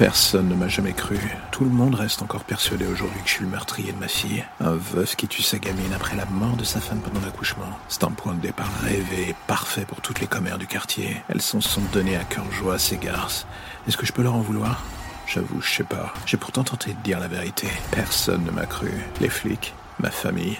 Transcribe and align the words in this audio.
Personne 0.00 0.48
ne 0.48 0.54
m'a 0.54 0.66
jamais 0.66 0.94
cru. 0.94 1.18
Tout 1.52 1.64
le 1.64 1.68
monde 1.68 1.94
reste 1.94 2.22
encore 2.22 2.44
persuadé 2.44 2.86
aujourd'hui 2.86 3.20
que 3.20 3.28
je 3.28 3.34
suis 3.34 3.44
le 3.44 3.50
meurtrier 3.50 3.92
de 3.92 3.98
ma 3.98 4.08
fille. 4.08 4.42
Un 4.58 4.72
veuf 4.72 5.14
qui 5.14 5.28
tue 5.28 5.42
sa 5.42 5.58
gamine 5.58 5.92
après 5.94 6.16
la 6.16 6.24
mort 6.24 6.56
de 6.56 6.64
sa 6.64 6.80
femme 6.80 7.00
pendant 7.00 7.20
l'accouchement. 7.20 7.66
C'est 7.90 8.04
un 8.04 8.10
point 8.10 8.32
de 8.32 8.40
départ 8.40 8.70
rêvé 8.82 9.34
parfait 9.46 9.84
pour 9.84 10.00
toutes 10.00 10.22
les 10.22 10.26
commères 10.26 10.56
du 10.56 10.66
quartier. 10.66 11.20
Elles 11.28 11.42
s'en 11.42 11.60
sont 11.60 11.82
données 11.92 12.16
à 12.16 12.24
cœur 12.24 12.50
joie 12.50 12.76
à 12.76 12.78
ces 12.78 12.96
garces. 12.96 13.46
Est-ce 13.86 13.98
que 13.98 14.06
je 14.06 14.14
peux 14.14 14.22
leur 14.22 14.36
en 14.36 14.40
vouloir? 14.40 14.82
J'avoue, 15.26 15.60
je 15.60 15.70
sais 15.70 15.84
pas. 15.84 16.14
J'ai 16.24 16.38
pourtant 16.38 16.64
tenté 16.64 16.94
de 16.94 17.02
dire 17.02 17.20
la 17.20 17.28
vérité. 17.28 17.68
Personne 17.90 18.44
ne 18.44 18.50
m'a 18.52 18.64
cru. 18.64 18.92
Les 19.20 19.28
flics, 19.28 19.74
ma 19.98 20.10
famille, 20.10 20.56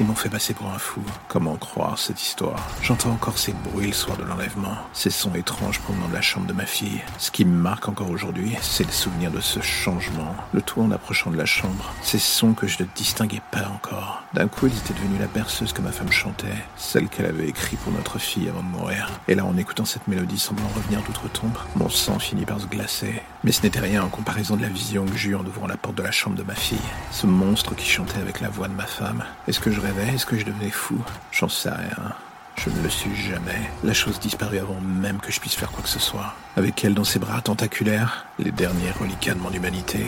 ils 0.00 0.06
m'ont 0.06 0.14
fait 0.14 0.28
passer 0.28 0.54
pour 0.54 0.70
un 0.70 0.78
fou. 0.78 1.00
Comment 1.28 1.56
croire 1.56 1.98
cette 1.98 2.22
histoire? 2.22 2.68
J'entends 2.82 3.10
encore 3.10 3.38
ces 3.38 3.52
bruits 3.52 3.88
le 3.88 3.92
soir 3.92 4.16
de 4.16 4.24
l'enlèvement, 4.24 4.76
ces 4.92 5.10
sons 5.10 5.34
étranges 5.34 5.80
provenant 5.80 6.08
de 6.08 6.14
la 6.14 6.22
chambre 6.22 6.46
de 6.46 6.52
ma 6.52 6.66
fille. 6.66 7.00
Ce 7.18 7.30
qui 7.30 7.44
me 7.44 7.56
marque 7.56 7.88
encore 7.88 8.10
aujourd'hui, 8.10 8.56
c'est 8.60 8.84
le 8.84 8.92
souvenir 8.92 9.30
de 9.30 9.40
ce 9.40 9.60
changement. 9.60 10.34
Le 10.52 10.62
tout 10.62 10.80
en 10.80 10.90
approchant 10.90 11.30
de 11.30 11.36
la 11.36 11.46
chambre. 11.46 11.92
Ces 12.02 12.18
sons 12.18 12.54
que 12.54 12.66
je 12.66 12.82
ne 12.82 12.88
distinguais 12.94 13.42
pas 13.50 13.68
encore. 13.68 14.22
D'un 14.34 14.48
coup, 14.48 14.66
ils 14.66 14.76
étaient 14.76 14.94
devenus 14.94 15.20
la 15.20 15.26
berceuse 15.26 15.72
que 15.72 15.82
ma 15.82 15.92
femme 15.92 16.10
chantait, 16.12 16.46
celle 16.76 17.08
qu'elle 17.08 17.26
avait 17.26 17.48
écrite 17.48 17.80
pour 17.80 17.92
notre 17.92 18.18
fille 18.18 18.48
avant 18.48 18.62
de 18.62 18.68
mourir. 18.68 19.10
Et 19.28 19.34
là, 19.34 19.44
en 19.44 19.56
écoutant 19.56 19.84
cette 19.84 20.08
mélodie 20.08 20.38
semblant 20.38 20.68
revenir 20.74 21.02
d'outre-tombe, 21.02 21.56
mon 21.76 21.88
sang 21.88 22.18
finit 22.18 22.44
par 22.44 22.60
se 22.60 22.66
glacer. 22.66 23.22
Mais 23.44 23.50
ce 23.50 23.62
n'était 23.62 23.80
rien 23.80 24.04
en 24.04 24.08
comparaison 24.08 24.56
de 24.56 24.62
la 24.62 24.68
vision 24.68 25.04
que 25.04 25.16
j'eus 25.16 25.34
en 25.34 25.44
ouvrant 25.44 25.66
la 25.66 25.76
porte 25.76 25.96
de 25.96 26.02
la 26.02 26.12
chambre 26.12 26.36
de 26.36 26.44
ma 26.44 26.54
fille. 26.54 26.78
Ce 27.10 27.26
monstre 27.26 27.74
qui 27.74 27.88
chantait 27.88 28.20
avec 28.20 28.40
la 28.40 28.48
voix 28.48 28.68
de 28.68 28.74
ma 28.74 28.86
femme. 28.86 29.24
Est-ce 29.48 29.58
que 29.58 29.72
je 29.72 29.80
rêvais? 29.80 30.14
Est-ce 30.14 30.26
que 30.26 30.38
je 30.38 30.44
devenais 30.44 30.70
fou? 30.70 30.98
J'en 31.32 31.48
sais 31.48 31.70
rien. 31.70 32.12
Je 32.56 32.70
ne 32.70 32.82
le 32.82 32.88
suis 32.88 33.16
jamais. 33.16 33.70
La 33.82 33.94
chose 33.94 34.20
disparut 34.20 34.58
avant 34.58 34.80
même 34.80 35.18
que 35.18 35.32
je 35.32 35.40
puisse 35.40 35.54
faire 35.54 35.72
quoi 35.72 35.82
que 35.82 35.88
ce 35.88 35.98
soit. 35.98 36.34
Avec 36.56 36.84
elle 36.84 36.94
dans 36.94 37.02
ses 37.02 37.18
bras 37.18 37.40
tentaculaires, 37.40 38.26
les 38.38 38.52
derniers 38.52 38.92
reliquats 38.92 39.34
de 39.34 39.40
mon 39.40 39.50
humanité. 39.50 40.06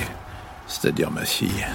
C'est-à-dire 0.68 1.10
ma 1.10 1.24
fille. 1.24 1.66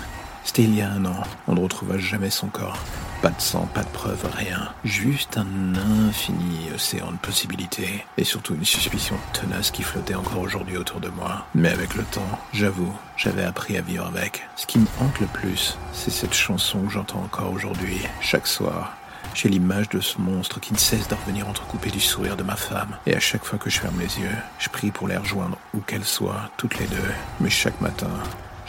C'était 0.43 0.63
il 0.63 0.75
y 0.75 0.81
a 0.81 0.89
un 0.89 1.05
an. 1.05 1.23
On 1.47 1.55
ne 1.55 1.59
retrouva 1.59 1.97
jamais 1.97 2.29
son 2.29 2.47
corps. 2.47 2.79
Pas 3.21 3.29
de 3.29 3.41
sang, 3.41 3.67
pas 3.73 3.83
de 3.83 3.89
preuve, 3.89 4.25
rien. 4.33 4.69
Juste 4.83 5.37
un 5.37 5.75
infini 6.07 6.69
océan 6.73 7.11
de 7.11 7.17
possibilités. 7.17 8.05
Et 8.17 8.23
surtout 8.23 8.55
une 8.55 8.65
suspicion 8.65 9.15
tenace 9.33 9.71
qui 9.71 9.83
flottait 9.83 10.15
encore 10.15 10.39
aujourd'hui 10.39 10.77
autour 10.77 11.01
de 11.01 11.09
moi. 11.09 11.45
Mais 11.53 11.69
avec 11.69 11.95
le 11.95 12.03
temps, 12.03 12.39
j'avoue, 12.53 12.93
j'avais 13.17 13.43
appris 13.43 13.77
à 13.77 13.81
vivre 13.81 14.05
avec. 14.05 14.47
Ce 14.55 14.65
qui 14.65 14.79
me 14.79 14.87
hante 15.01 15.19
le 15.19 15.27
plus, 15.27 15.77
c'est 15.91 16.11
cette 16.11 16.33
chanson 16.33 16.81
que 16.83 16.93
j'entends 16.93 17.23
encore 17.23 17.51
aujourd'hui, 17.51 17.99
chaque 18.21 18.47
soir. 18.47 18.95
J'ai 19.33 19.49
l'image 19.49 19.89
de 19.89 19.99
ce 19.99 20.19
monstre 20.19 20.59
qui 20.59 20.73
ne 20.73 20.79
cesse 20.79 21.07
de 21.07 21.15
revenir 21.15 21.47
entrecoupé 21.47 21.91
du 21.91 21.99
sourire 21.99 22.35
de 22.35 22.43
ma 22.43 22.55
femme. 22.55 22.97
Et 23.05 23.15
à 23.15 23.19
chaque 23.19 23.43
fois 23.43 23.59
que 23.59 23.69
je 23.69 23.79
ferme 23.79 23.99
les 23.99 24.19
yeux, 24.19 24.35
je 24.57 24.69
prie 24.69 24.91
pour 24.91 25.07
les 25.07 25.17
rejoindre 25.17 25.57
où 25.73 25.79
qu'elles 25.79 26.05
soient, 26.05 26.49
toutes 26.57 26.79
les 26.79 26.87
deux. 26.87 27.11
Mais 27.39 27.49
chaque 27.49 27.79
matin, 27.81 28.09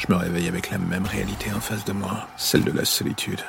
je 0.00 0.12
me 0.12 0.18
réveille 0.18 0.48
avec 0.48 0.70
la 0.70 0.78
même 0.78 1.04
réalité 1.04 1.52
en 1.52 1.60
face 1.60 1.84
de 1.84 1.92
moi, 1.92 2.26
celle 2.36 2.64
de 2.64 2.72
la 2.72 2.84
solitude. 2.84 3.40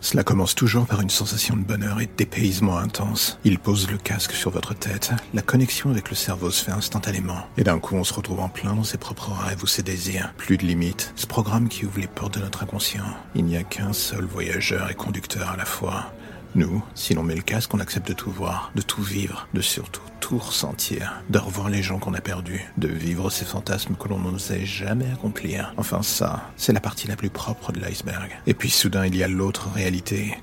Cela 0.00 0.22
commence 0.22 0.54
toujours 0.54 0.86
par 0.86 1.00
une 1.00 1.10
sensation 1.10 1.56
de 1.56 1.62
bonheur 1.62 2.00
et 2.00 2.06
de 2.06 2.12
dépaysement 2.16 2.76
intense. 2.76 3.38
Il 3.44 3.58
pose 3.58 3.90
le 3.90 3.96
casque 3.96 4.32
sur 4.32 4.50
votre 4.50 4.74
tête, 4.74 5.12
la 5.32 5.40
connexion 5.40 5.90
avec 5.90 6.10
le 6.10 6.16
cerveau 6.16 6.50
se 6.50 6.64
fait 6.64 6.72
instantanément. 6.72 7.46
Et 7.56 7.64
d'un 7.64 7.78
coup, 7.78 7.94
on 7.94 8.04
se 8.04 8.12
retrouve 8.12 8.40
en 8.40 8.48
plein 8.48 8.74
dans 8.74 8.84
ses 8.84 8.98
propres 8.98 9.32
rêves 9.32 9.62
ou 9.62 9.66
ses 9.66 9.82
désirs. 9.82 10.34
Plus 10.36 10.58
de 10.58 10.66
limites. 10.66 11.12
Ce 11.16 11.26
programme 11.26 11.68
qui 11.68 11.86
ouvre 11.86 12.00
les 12.00 12.06
portes 12.06 12.34
de 12.34 12.44
notre 12.44 12.64
inconscient. 12.64 13.04
Il 13.34 13.44
n'y 13.44 13.56
a 13.56 13.62
qu'un 13.62 13.92
seul 13.92 14.24
voyageur 14.24 14.90
et 14.90 14.94
conducteur 14.94 15.50
à 15.50 15.56
la 15.56 15.64
fois. 15.64 16.12
Nous, 16.56 16.84
si 16.94 17.14
l'on 17.14 17.24
met 17.24 17.34
le 17.34 17.42
casque, 17.42 17.74
on 17.74 17.80
accepte 17.80 18.06
de 18.06 18.12
tout 18.12 18.30
voir, 18.30 18.70
de 18.76 18.82
tout 18.82 19.02
vivre, 19.02 19.48
de 19.54 19.60
surtout 19.60 20.00
tout 20.20 20.38
ressentir, 20.38 21.22
de 21.28 21.38
revoir 21.38 21.68
les 21.68 21.82
gens 21.82 21.98
qu'on 21.98 22.14
a 22.14 22.20
perdus, 22.20 22.64
de 22.78 22.86
vivre 22.86 23.28
ces 23.28 23.44
fantasmes 23.44 23.96
que 23.96 24.08
l'on 24.08 24.20
n'osait 24.20 24.64
jamais 24.64 25.10
accomplir. 25.12 25.74
Enfin 25.76 26.02
ça, 26.02 26.50
c'est 26.56 26.72
la 26.72 26.80
partie 26.80 27.08
la 27.08 27.16
plus 27.16 27.28
propre 27.28 27.72
de 27.72 27.80
l'iceberg. 27.80 28.30
Et 28.46 28.54
puis 28.54 28.70
soudain, 28.70 29.04
il 29.04 29.16
y 29.16 29.24
a 29.24 29.28
l'autre 29.28 29.68
réalité, 29.74 30.38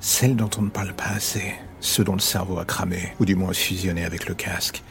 celle 0.00 0.36
dont 0.36 0.50
on 0.58 0.62
ne 0.62 0.68
parle 0.68 0.92
pas 0.92 1.08
assez, 1.16 1.54
ce 1.80 2.02
dont 2.02 2.12
le 2.12 2.20
cerveau 2.20 2.58
a 2.58 2.66
cramé, 2.66 3.14
ou 3.18 3.24
du 3.24 3.34
moins 3.34 3.54
fusionné 3.54 4.04
avec 4.04 4.28
le 4.28 4.34
casque. 4.34 4.82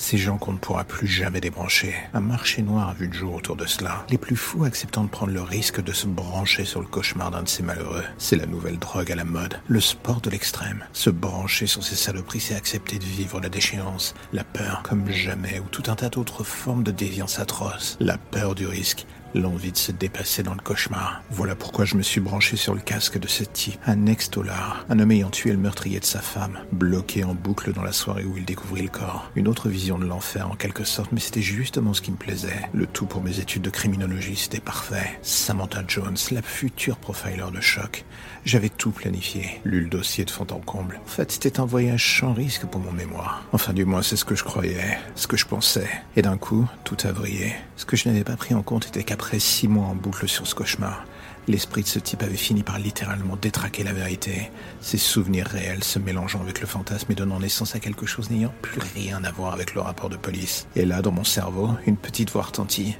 Ces 0.00 0.16
gens 0.16 0.38
qu'on 0.38 0.54
ne 0.54 0.58
pourra 0.58 0.84
plus 0.84 1.06
jamais 1.06 1.42
débrancher. 1.42 1.94
Un 2.14 2.20
marché 2.20 2.62
noir 2.62 2.88
a 2.88 2.94
vu 2.94 3.06
le 3.06 3.12
jour 3.12 3.34
autour 3.34 3.54
de 3.54 3.66
cela. 3.66 4.06
Les 4.08 4.16
plus 4.16 4.34
fous 4.34 4.64
acceptant 4.64 5.04
de 5.04 5.10
prendre 5.10 5.30
le 5.30 5.42
risque 5.42 5.82
de 5.82 5.92
se 5.92 6.06
brancher 6.06 6.64
sur 6.64 6.80
le 6.80 6.86
cauchemar 6.86 7.30
d'un 7.30 7.42
de 7.42 7.48
ces 7.48 7.62
malheureux. 7.62 8.02
C'est 8.16 8.36
la 8.36 8.46
nouvelle 8.46 8.78
drogue 8.78 9.12
à 9.12 9.14
la 9.14 9.26
mode. 9.26 9.60
Le 9.68 9.78
sport 9.78 10.22
de 10.22 10.30
l'extrême. 10.30 10.86
Se 10.94 11.10
brancher 11.10 11.66
sur 11.66 11.84
ces 11.84 11.96
saloperies, 11.96 12.40
c'est 12.40 12.54
accepter 12.54 12.98
de 12.98 13.04
vivre 13.04 13.42
la 13.42 13.50
déchéance, 13.50 14.14
la 14.32 14.42
peur 14.42 14.82
comme 14.84 15.08
jamais, 15.10 15.60
ou 15.60 15.68
tout 15.68 15.82
un 15.88 15.96
tas 15.96 16.08
d'autres 16.08 16.44
formes 16.44 16.82
de 16.82 16.92
déviance 16.92 17.38
atroce. 17.38 17.98
La 18.00 18.16
peur 18.16 18.54
du 18.54 18.66
risque, 18.66 19.06
L'envie 19.34 19.72
de 19.72 19.76
se 19.76 19.92
dépasser 19.92 20.42
dans 20.42 20.54
le 20.54 20.60
cauchemar. 20.60 21.22
Voilà 21.30 21.54
pourquoi 21.54 21.84
je 21.84 21.94
me 21.94 22.02
suis 22.02 22.20
branché 22.20 22.56
sur 22.56 22.74
le 22.74 22.80
casque 22.80 23.18
de 23.18 23.28
ce 23.28 23.44
type. 23.44 23.78
Un 23.86 24.06
ex-dollar. 24.06 24.84
Un 24.88 24.98
homme 24.98 25.12
ayant 25.12 25.30
tué 25.30 25.52
le 25.52 25.58
meurtrier 25.58 26.00
de 26.00 26.04
sa 26.04 26.20
femme. 26.20 26.58
Bloqué 26.72 27.22
en 27.22 27.34
boucle 27.34 27.72
dans 27.72 27.82
la 27.82 27.92
soirée 27.92 28.24
où 28.24 28.36
il 28.36 28.44
découvrit 28.44 28.82
le 28.82 28.88
corps. 28.88 29.30
Une 29.36 29.48
autre 29.48 29.68
vision 29.68 29.98
de 29.98 30.04
l'enfer 30.04 30.50
en 30.50 30.56
quelque 30.56 30.84
sorte, 30.84 31.12
mais 31.12 31.20
c'était 31.20 31.42
justement 31.42 31.94
ce 31.94 32.00
qui 32.00 32.10
me 32.10 32.16
plaisait. 32.16 32.68
Le 32.74 32.86
tout 32.86 33.06
pour 33.06 33.22
mes 33.22 33.38
études 33.38 33.62
de 33.62 33.70
criminologie, 33.70 34.36
c'était 34.36 34.60
parfait. 34.60 35.18
Samantha 35.22 35.84
Jones, 35.86 36.16
la 36.32 36.42
future 36.42 36.96
profiler 36.96 37.44
de 37.54 37.60
choc. 37.60 38.04
J'avais 38.44 38.68
tout 38.68 38.90
planifié. 38.90 39.60
Lu 39.64 39.82
le 39.82 39.88
dossier 39.88 40.24
de 40.24 40.30
fond 40.30 40.46
en 40.50 40.58
comble. 40.58 41.00
En 41.04 41.08
fait, 41.08 41.30
c'était 41.30 41.60
un 41.60 41.66
voyage 41.66 42.18
sans 42.18 42.32
risque 42.32 42.66
pour 42.66 42.80
mon 42.80 42.92
mémoire. 42.92 43.44
Enfin, 43.52 43.72
du 43.72 43.84
moins, 43.84 44.02
c'est 44.02 44.16
ce 44.16 44.24
que 44.24 44.34
je 44.34 44.44
croyais. 44.44 44.98
Ce 45.14 45.26
que 45.26 45.36
je 45.36 45.46
pensais. 45.46 45.88
Et 46.16 46.22
d'un 46.22 46.38
coup, 46.38 46.66
tout 46.84 46.96
a 47.04 47.12
vrillé. 47.12 47.54
Ce 47.76 47.84
que 47.84 47.96
je 47.96 48.08
n'avais 48.08 48.24
pas 48.24 48.36
pris 48.36 48.54
en 48.54 48.62
compte 48.62 48.86
était 48.86 49.04
qu'après 49.04 49.19
après 49.20 49.38
six 49.38 49.68
mois 49.68 49.84
en 49.84 49.94
boucle 49.94 50.26
sur 50.26 50.46
ce 50.46 50.54
cauchemar, 50.54 51.04
l'esprit 51.46 51.82
de 51.82 51.88
ce 51.88 51.98
type 51.98 52.22
avait 52.22 52.36
fini 52.36 52.62
par 52.62 52.78
littéralement 52.78 53.36
détraquer 53.36 53.84
la 53.84 53.92
vérité, 53.92 54.50
ses 54.80 54.96
souvenirs 54.96 55.46
réels 55.46 55.84
se 55.84 55.98
mélangeant 55.98 56.40
avec 56.40 56.62
le 56.62 56.66
fantasme 56.66 57.12
et 57.12 57.14
donnant 57.14 57.38
naissance 57.38 57.74
à 57.74 57.80
quelque 57.80 58.06
chose 58.06 58.30
n'ayant 58.30 58.54
plus 58.62 58.80
rien 58.94 59.22
à 59.22 59.30
voir 59.30 59.52
avec 59.52 59.74
le 59.74 59.82
rapport 59.82 60.08
de 60.08 60.16
police. 60.16 60.66
Et 60.74 60.86
là, 60.86 61.02
dans 61.02 61.12
mon 61.12 61.24
cerveau, 61.24 61.68
une 61.86 61.98
petite 61.98 62.30
voix 62.30 62.44
retentit. 62.44 62.96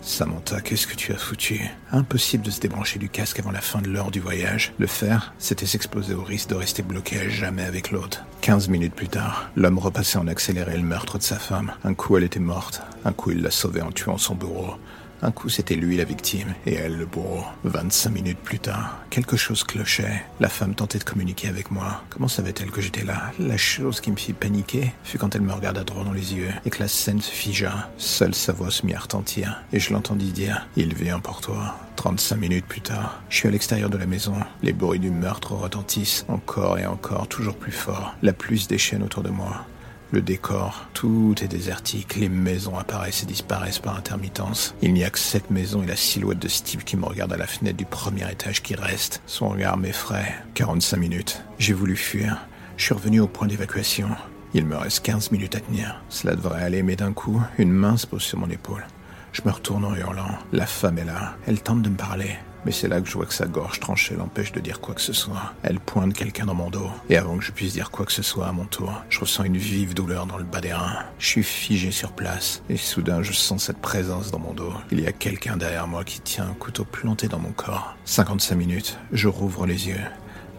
Samantha, 0.00 0.60
qu'est-ce 0.60 0.86
que 0.86 0.94
tu 0.94 1.12
as 1.12 1.16
foutu? 1.16 1.60
Impossible 1.90 2.44
de 2.44 2.52
se 2.52 2.60
débrancher 2.60 3.00
du 3.00 3.08
casque 3.08 3.40
avant 3.40 3.50
la 3.50 3.60
fin 3.60 3.82
de 3.82 3.88
l'heure 3.88 4.12
du 4.12 4.20
voyage. 4.20 4.74
Le 4.78 4.86
faire, 4.86 5.34
c'était 5.40 5.66
s'exposer 5.66 6.14
au 6.14 6.22
risque 6.22 6.50
de 6.50 6.54
rester 6.54 6.84
bloqué 6.84 7.18
à 7.18 7.28
jamais 7.28 7.64
avec 7.64 7.90
l'autre. 7.90 8.24
Quinze 8.42 8.68
minutes 8.68 8.94
plus 8.94 9.08
tard, 9.08 9.50
l'homme 9.56 9.80
repassait 9.80 10.18
en 10.18 10.28
accéléré 10.28 10.76
le 10.76 10.84
meurtre 10.84 11.18
de 11.18 11.24
sa 11.24 11.40
femme. 11.40 11.72
Un 11.82 11.94
coup, 11.94 12.16
elle 12.16 12.22
était 12.22 12.38
morte. 12.38 12.80
Un 13.04 13.12
coup, 13.12 13.32
il 13.32 13.42
l'a 13.42 13.50
sauvée 13.50 13.82
en 13.82 13.90
tuant 13.90 14.18
son 14.18 14.36
bourreau. 14.36 14.74
Un 15.22 15.30
coup, 15.30 15.48
c'était 15.48 15.74
lui 15.74 15.96
la 15.96 16.04
victime 16.04 16.54
et 16.66 16.74
elle 16.74 16.96
le 16.96 17.06
bourreau. 17.06 17.44
25 17.64 18.10
minutes 18.10 18.38
plus 18.38 18.58
tard, 18.58 18.98
quelque 19.10 19.36
chose 19.36 19.64
clochait. 19.64 20.22
La 20.40 20.48
femme 20.48 20.74
tentait 20.74 20.98
de 20.98 21.04
communiquer 21.04 21.48
avec 21.48 21.70
moi. 21.70 22.02
Comment 22.10 22.28
savait-elle 22.28 22.70
que 22.70 22.80
j'étais 22.80 23.04
là? 23.04 23.32
La 23.38 23.56
chose 23.56 24.00
qui 24.00 24.10
me 24.10 24.16
fit 24.16 24.32
paniquer 24.32 24.92
fut 25.02 25.18
quand 25.18 25.34
elle 25.34 25.42
me 25.42 25.52
regarda 25.52 25.84
droit 25.84 26.04
dans 26.04 26.12
les 26.12 26.34
yeux 26.34 26.50
et 26.64 26.70
que 26.70 26.80
la 26.80 26.88
scène 26.88 27.20
se 27.20 27.30
figea. 27.30 27.90
Seule 27.96 28.34
sa 28.34 28.52
voix 28.52 28.70
se 28.70 28.84
mit 28.84 28.94
à 28.94 29.00
retentir 29.00 29.62
et 29.72 29.80
je 29.80 29.92
l'entendis 29.92 30.32
dire 30.32 30.66
«Il 30.76 30.94
vient 30.94 31.20
pour 31.20 31.40
toi». 31.40 31.78
35 31.96 32.36
minutes 32.36 32.66
plus 32.66 32.80
tard, 32.80 33.22
je 33.30 33.36
suis 33.36 33.48
à 33.48 33.50
l'extérieur 33.52 33.88
de 33.88 33.96
la 33.96 34.06
maison. 34.06 34.34
Les 34.62 34.72
bruits 34.72 34.98
du 34.98 35.10
meurtre 35.10 35.52
retentissent 35.52 36.24
encore 36.28 36.78
et 36.78 36.86
encore, 36.86 37.28
toujours 37.28 37.56
plus 37.56 37.72
fort. 37.72 38.14
La 38.20 38.32
pluie 38.32 38.58
se 38.58 38.68
déchaîne 38.68 39.02
autour 39.02 39.22
de 39.22 39.30
moi. 39.30 39.64
Le 40.14 40.22
décor, 40.22 40.86
tout 40.92 41.34
est 41.42 41.48
désertique, 41.48 42.14
les 42.14 42.28
maisons 42.28 42.78
apparaissent 42.78 43.24
et 43.24 43.26
disparaissent 43.26 43.80
par 43.80 43.96
intermittence. 43.96 44.76
Il 44.80 44.94
n'y 44.94 45.02
a 45.02 45.10
que 45.10 45.18
cette 45.18 45.50
maison 45.50 45.82
et 45.82 45.86
la 45.86 45.96
silhouette 45.96 46.38
de 46.38 46.46
Steve 46.46 46.84
qui 46.84 46.96
me 46.96 47.04
regarde 47.04 47.32
à 47.32 47.36
la 47.36 47.48
fenêtre 47.48 47.78
du 47.78 47.84
premier 47.84 48.30
étage 48.30 48.62
qui 48.62 48.76
reste. 48.76 49.22
Son 49.26 49.48
regard 49.48 49.76
m'effraie. 49.76 50.32
45 50.54 50.98
minutes. 50.98 51.42
J'ai 51.58 51.72
voulu 51.72 51.96
fuir. 51.96 52.46
Je 52.76 52.84
suis 52.84 52.94
revenu 52.94 53.18
au 53.18 53.26
point 53.26 53.48
d'évacuation. 53.48 54.06
Il 54.52 54.66
me 54.66 54.76
reste 54.76 55.04
15 55.04 55.32
minutes 55.32 55.56
à 55.56 55.60
tenir. 55.60 56.00
Cela 56.10 56.36
devrait 56.36 56.62
aller, 56.62 56.84
mais 56.84 56.94
d'un 56.94 57.12
coup, 57.12 57.42
une 57.58 57.72
main 57.72 57.96
se 57.96 58.06
pose 58.06 58.22
sur 58.22 58.38
mon 58.38 58.50
épaule. 58.50 58.86
Je 59.32 59.42
me 59.44 59.50
retourne 59.50 59.84
en 59.84 59.96
hurlant. 59.96 60.38
La 60.52 60.66
femme 60.66 60.98
est 60.98 61.04
là. 61.04 61.34
Elle 61.48 61.60
tente 61.60 61.82
de 61.82 61.90
me 61.90 61.96
parler. 61.96 62.36
Mais 62.64 62.72
c'est 62.72 62.88
là 62.88 63.00
que 63.00 63.08
je 63.08 63.14
vois 63.14 63.26
que 63.26 63.34
sa 63.34 63.46
gorge 63.46 63.80
tranchée 63.80 64.14
l'empêche 64.16 64.52
de 64.52 64.60
dire 64.60 64.80
quoi 64.80 64.94
que 64.94 65.00
ce 65.00 65.12
soit. 65.12 65.52
Elle 65.62 65.80
pointe 65.80 66.14
quelqu'un 66.14 66.46
dans 66.46 66.54
mon 66.54 66.70
dos. 66.70 66.90
Et 67.10 67.16
avant 67.16 67.36
que 67.36 67.44
je 67.44 67.52
puisse 67.52 67.72
dire 67.74 67.90
quoi 67.90 68.06
que 68.06 68.12
ce 68.12 68.22
soit 68.22 68.46
à 68.46 68.52
mon 68.52 68.64
tour, 68.64 68.92
je 69.10 69.20
ressens 69.20 69.44
une 69.44 69.56
vive 69.56 69.94
douleur 69.94 70.26
dans 70.26 70.38
le 70.38 70.44
bas 70.44 70.60
des 70.60 70.72
reins. 70.72 70.98
Je 71.18 71.26
suis 71.26 71.42
figé 71.42 71.90
sur 71.90 72.12
place. 72.12 72.62
Et 72.68 72.76
soudain, 72.76 73.22
je 73.22 73.32
sens 73.32 73.64
cette 73.64 73.80
présence 73.80 74.30
dans 74.30 74.38
mon 74.38 74.52
dos. 74.52 74.72
Il 74.90 75.00
y 75.00 75.06
a 75.06 75.12
quelqu'un 75.12 75.56
derrière 75.56 75.86
moi 75.86 76.04
qui 76.04 76.20
tient 76.20 76.48
un 76.48 76.54
couteau 76.54 76.84
planté 76.84 77.28
dans 77.28 77.38
mon 77.38 77.52
corps. 77.52 77.96
55 78.04 78.54
minutes, 78.54 78.98
je 79.12 79.28
rouvre 79.28 79.66
les 79.66 79.88
yeux. 79.88 80.00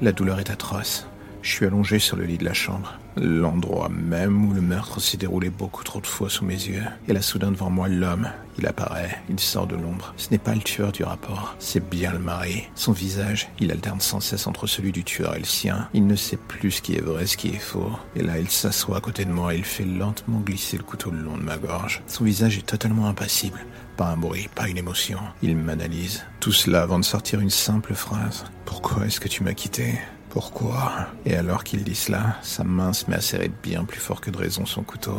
La 0.02 0.12
douleur 0.12 0.40
est 0.40 0.50
atroce. 0.50 1.08
Je 1.46 1.52
suis 1.52 1.66
allongé 1.68 2.00
sur 2.00 2.18
le 2.18 2.24
lit 2.24 2.40
de 2.40 2.44
la 2.44 2.56
chambre, 2.56 2.98
l'endroit 3.18 3.88
même 3.90 4.50
où 4.50 4.54
le 4.56 4.62
meurtre 4.62 5.00
s'est 5.00 5.16
déroulé 5.16 5.52
beaucoup 5.52 5.84
trop 5.84 6.02
de 6.02 6.08
fois 6.08 6.28
sous 6.28 6.44
mes 6.44 6.56
yeux. 6.56 6.82
Et 7.08 7.14
là, 7.14 7.22
soudain, 7.22 7.52
devant 7.52 7.70
moi, 7.70 7.88
l'homme. 7.88 8.28
Il 8.58 8.66
apparaît, 8.66 9.22
il 9.30 9.40
sort 9.40 9.68
de 9.68 9.76
l'ombre. 9.76 10.16
Ce 10.18 10.32
n'est 10.32 10.40
pas 10.40 10.56
le 10.56 10.62
tueur 10.62 10.92
du 10.92 11.04
rapport, 11.04 11.56
c'est 11.60 11.88
bien 11.88 12.14
le 12.14 12.18
mari. 12.18 12.64
Son 12.74 12.94
visage, 12.94 13.48
il 13.60 13.72
alterne 13.72 14.02
sans 14.02 14.22
cesse 14.22 14.48
entre 14.48 14.66
celui 14.66 14.92
du 14.92 15.04
tueur 15.04 15.36
et 15.36 15.40
le 15.40 15.46
sien. 15.46 15.88
Il 15.94 16.08
ne 16.08 16.16
sait 16.16 16.40
plus 16.48 16.72
ce 16.72 16.82
qui 16.82 16.96
est 16.96 17.02
vrai, 17.02 17.28
ce 17.28 17.38
qui 17.38 17.50
est 17.50 17.60
faux. 17.60 17.92
Et 18.16 18.24
là, 18.24 18.40
il 18.40 18.50
s'assoit 18.50 18.98
à 18.98 19.02
côté 19.02 19.24
de 19.24 19.32
moi 19.32 19.54
et 19.54 19.58
il 19.60 19.66
fait 19.66 19.86
lentement 19.86 20.40
glisser 20.40 20.78
le 20.78 20.84
couteau 20.84 21.12
le 21.12 21.22
long 21.22 21.38
de 21.38 21.44
ma 21.44 21.58
gorge. 21.58 22.02
Son 22.08 22.24
visage 22.24 22.58
est 22.58 22.66
totalement 22.66 23.06
impassible. 23.06 23.64
Pas 23.98 24.08
un 24.08 24.18
bruit, 24.18 24.50
pas 24.56 24.68
une 24.68 24.80
émotion. 24.80 25.20
Il 25.44 25.56
m'analyse. 25.56 26.24
Tout 26.40 26.52
cela 26.52 26.82
avant 26.82 26.98
de 26.98 27.06
sortir 27.06 27.40
une 27.40 27.52
simple 27.52 27.94
phrase. 27.94 28.46
Pourquoi 28.66 29.06
est-ce 29.06 29.20
que 29.20 29.28
tu 29.28 29.44
m'as 29.44 29.54
quitté? 29.54 30.00
Pourquoi 30.36 31.08
Et 31.26 31.34
alors 31.38 31.64
qu'il 31.64 31.86
dit 31.86 31.96
cela, 31.96 32.36
sa 32.42 32.66
main 32.66 32.92
se 32.92 33.10
met 33.10 33.16
à 33.16 33.22
serrer 33.22 33.50
bien 33.64 33.86
plus 33.86 34.02
fort 34.02 34.20
que 34.20 34.30
de 34.30 34.36
raison 34.36 34.66
son 34.66 34.84
couteau. 34.84 35.18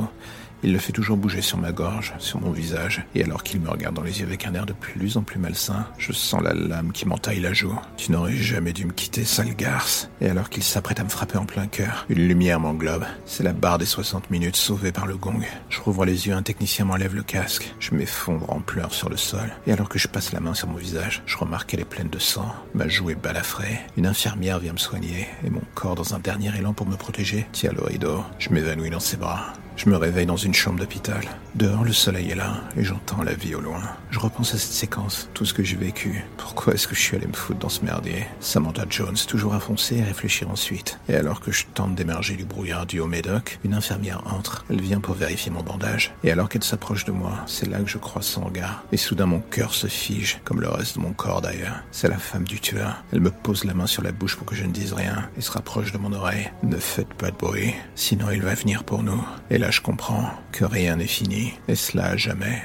Il 0.62 0.73
le 0.73 0.79
fait 0.79 0.93
toujours 0.93 1.17
bouger 1.17 1.43
sur 1.43 1.58
ma 1.58 1.73
gorge, 1.73 2.14
sur 2.19 2.41
mon 2.41 2.50
visage, 2.50 3.05
et 3.14 3.23
alors 3.23 3.43
qu'il 3.43 3.61
me 3.61 3.69
regarde 3.69 3.94
dans 3.94 4.03
les 4.03 4.20
yeux 4.20 4.26
avec 4.26 4.47
un 4.47 4.55
air 4.55 4.67
de 4.67 4.73
plus 4.73 5.17
en 5.17 5.23
plus 5.23 5.38
malsain, 5.38 5.87
je 5.99 6.12
sens 6.12 6.43
la 6.43 6.55
lame 6.55 6.93
qui 6.93 7.06
m'entaille 7.06 7.41
la 7.41 7.53
joue. 7.53 7.79
Tu 7.97 8.12
n'aurais 8.12 8.35
jamais 8.37 8.73
dû 8.73 8.87
me 8.87 8.93
quitter, 8.93 9.25
sale 9.25 9.55
garce. 9.55 10.08
Et 10.20 10.29
alors 10.29 10.49
qu'il 10.49 10.62
s'apprête 10.62 11.00
à 11.00 11.05
me 11.05 11.08
frapper 11.08 11.38
en 11.38 11.44
plein 11.44 11.67
cœur, 11.67 12.06
une 12.08 12.26
lumière 12.26 12.61
m'englobe. 12.61 13.05
C'est 13.26 13.43
la 13.43 13.53
barre 13.53 13.79
des 13.79 13.87
60 13.87 14.31
minutes 14.31 14.56
sauvée 14.56 14.93
par 14.93 15.06
le 15.06 15.17
gong. 15.17 15.41
Je 15.69 15.81
rouvre 15.81 16.05
les 16.05 16.26
yeux, 16.26 16.35
un 16.35 16.43
technicien 16.43 16.85
m'enlève 16.85 17.14
le 17.14 17.23
casque. 17.23 17.75
Je 17.79 17.94
m'effondre 17.94 18.50
en 18.50 18.61
pleurs 18.61 18.94
sur 18.94 19.08
le 19.08 19.17
sol. 19.17 19.53
Et 19.67 19.73
alors 19.73 19.88
que 19.88 19.99
je 19.99 20.08
passe 20.08 20.32
la 20.32 20.41
main 20.41 20.55
sur 20.55 20.69
mon 20.69 20.76
visage, 20.76 21.23
je 21.26 21.37
remarque 21.37 21.70
qu'elle 21.70 21.81
est 21.81 21.85
pleine 21.85 22.08
de 22.08 22.19
sang. 22.19 22.53
Ma 22.75 22.88
joue 22.88 23.11
est 23.11 23.14
balafrée. 23.14 23.79
Une 23.97 24.06
infirmière 24.06 24.58
vient 24.58 24.73
me 24.73 24.79
soigner, 24.79 25.29
et 25.44 25.50
mon 25.50 25.62
corps, 25.75 25.94
dans 25.94 26.14
un 26.14 26.19
dernier 26.19 26.56
élan 26.56 26.73
pour 26.73 26.87
me 26.87 26.97
protéger, 26.97 27.47
tient 27.53 27.73
le 27.73 27.82
rideau. 27.82 28.25
Je 28.38 28.50
m'évanouis 28.50 28.91
dans 28.91 29.00
ses 29.00 29.17
bras. 29.17 29.53
Je 29.76 29.90
me 29.90 29.96
réveille 29.96 30.25
dans 30.25 30.37
une 30.37 30.55
chambre 30.55 30.78
d'hôpital. 30.78 31.20
Dehors, 31.55 31.84
le 31.84 31.93
soleil 31.93 32.31
est 32.31 32.34
là 32.34 32.62
et 32.76 32.82
j'entends 32.82 33.23
la 33.23 33.34
vie 33.34 33.55
au 33.55 33.61
loin. 33.61 33.82
Je 34.11 34.19
repense 34.19 34.55
à 34.55 34.58
cette 34.58 34.73
séquence, 34.73 35.28
tout 35.34 35.44
ce 35.44 35.52
que 35.52 35.62
j'ai 35.62 35.76
vécu. 35.76 36.25
Pourquoi 36.38 36.73
est-ce 36.73 36.88
que 36.88 36.94
je 36.94 37.00
suis 37.00 37.17
allé 37.17 37.26
me 37.26 37.34
foutre 37.34 37.61
dans 37.61 37.69
ce 37.69 37.84
merdier? 37.84 38.26
Samantha 38.40 38.84
Jones, 38.88 39.17
toujours 39.28 39.55
à 39.55 39.61
foncer 39.61 39.96
et 39.96 40.02
réfléchir 40.02 40.50
ensuite. 40.50 40.99
Et 41.11 41.14
alors 41.14 41.40
que 41.40 41.52
je 41.52 41.67
tente 41.75 41.94
d'émerger 41.94 42.37
du 42.37 42.46
brouillard 42.46 42.87
du 42.87 43.00
haut 43.00 43.06
médoc, 43.06 43.58
une 43.64 43.75
infirmière 43.75 44.23
entre. 44.26 44.64
Elle 44.70 44.81
vient 44.81 45.00
pour 45.00 45.14
vérifier 45.14 45.52
mon 45.52 45.62
bandage. 45.62 46.14
Et 46.25 46.31
alors 46.31 46.49
qu'elle 46.49 46.64
s'approche 46.64 47.05
de 47.05 47.12
moi, 47.12 47.32
c'est 47.46 47.69
là 47.69 47.79
que 47.79 47.88
je 47.88 47.99
crois 47.99 48.22
son 48.22 48.44
regard. 48.46 48.82
Et 48.93 48.96
soudain, 48.96 49.26
mon 49.26 49.40
cœur 49.40 49.75
se 49.75 49.88
fige, 49.88 50.40
comme 50.44 50.62
le 50.62 50.70
reste 50.70 50.96
de 50.96 51.02
mon 51.02 51.12
corps 51.12 51.43
d'ailleurs. 51.43 51.82
C'est 51.90 52.08
la 52.08 52.19
femme 52.19 52.44
du 52.44 52.61
tueur. 52.61 53.05
Elle 53.12 53.20
me 53.20 53.31
pose 53.31 53.64
la 53.64 53.75
main 53.75 53.87
sur 53.87 54.02
la 54.02 54.12
bouche 54.12 54.37
pour 54.37 54.46
que 54.46 54.55
je 54.55 54.64
ne 54.64 54.72
dise 54.72 54.94
rien 54.94 55.29
et 55.37 55.43
se 55.43 55.50
rapproche 55.50 55.93
de 55.93 55.99
mon 55.99 56.14
oreille. 56.14 56.50
Ne 56.62 56.79
faites 56.79 57.12
pas 57.14 57.31
de 57.31 57.37
bruit, 57.37 57.75
sinon 57.94 58.31
il 58.31 58.43
va 58.43 58.55
venir 58.55 58.82
pour 58.82 59.02
nous. 59.02 59.22
Et 59.50 59.58
là, 59.58 59.65
je 59.70 59.80
comprends 59.80 60.30
que 60.52 60.64
rien 60.64 60.96
n'est 60.96 61.06
fini, 61.06 61.54
et 61.68 61.74
cela 61.74 62.06
à 62.06 62.16
jamais. 62.16 62.62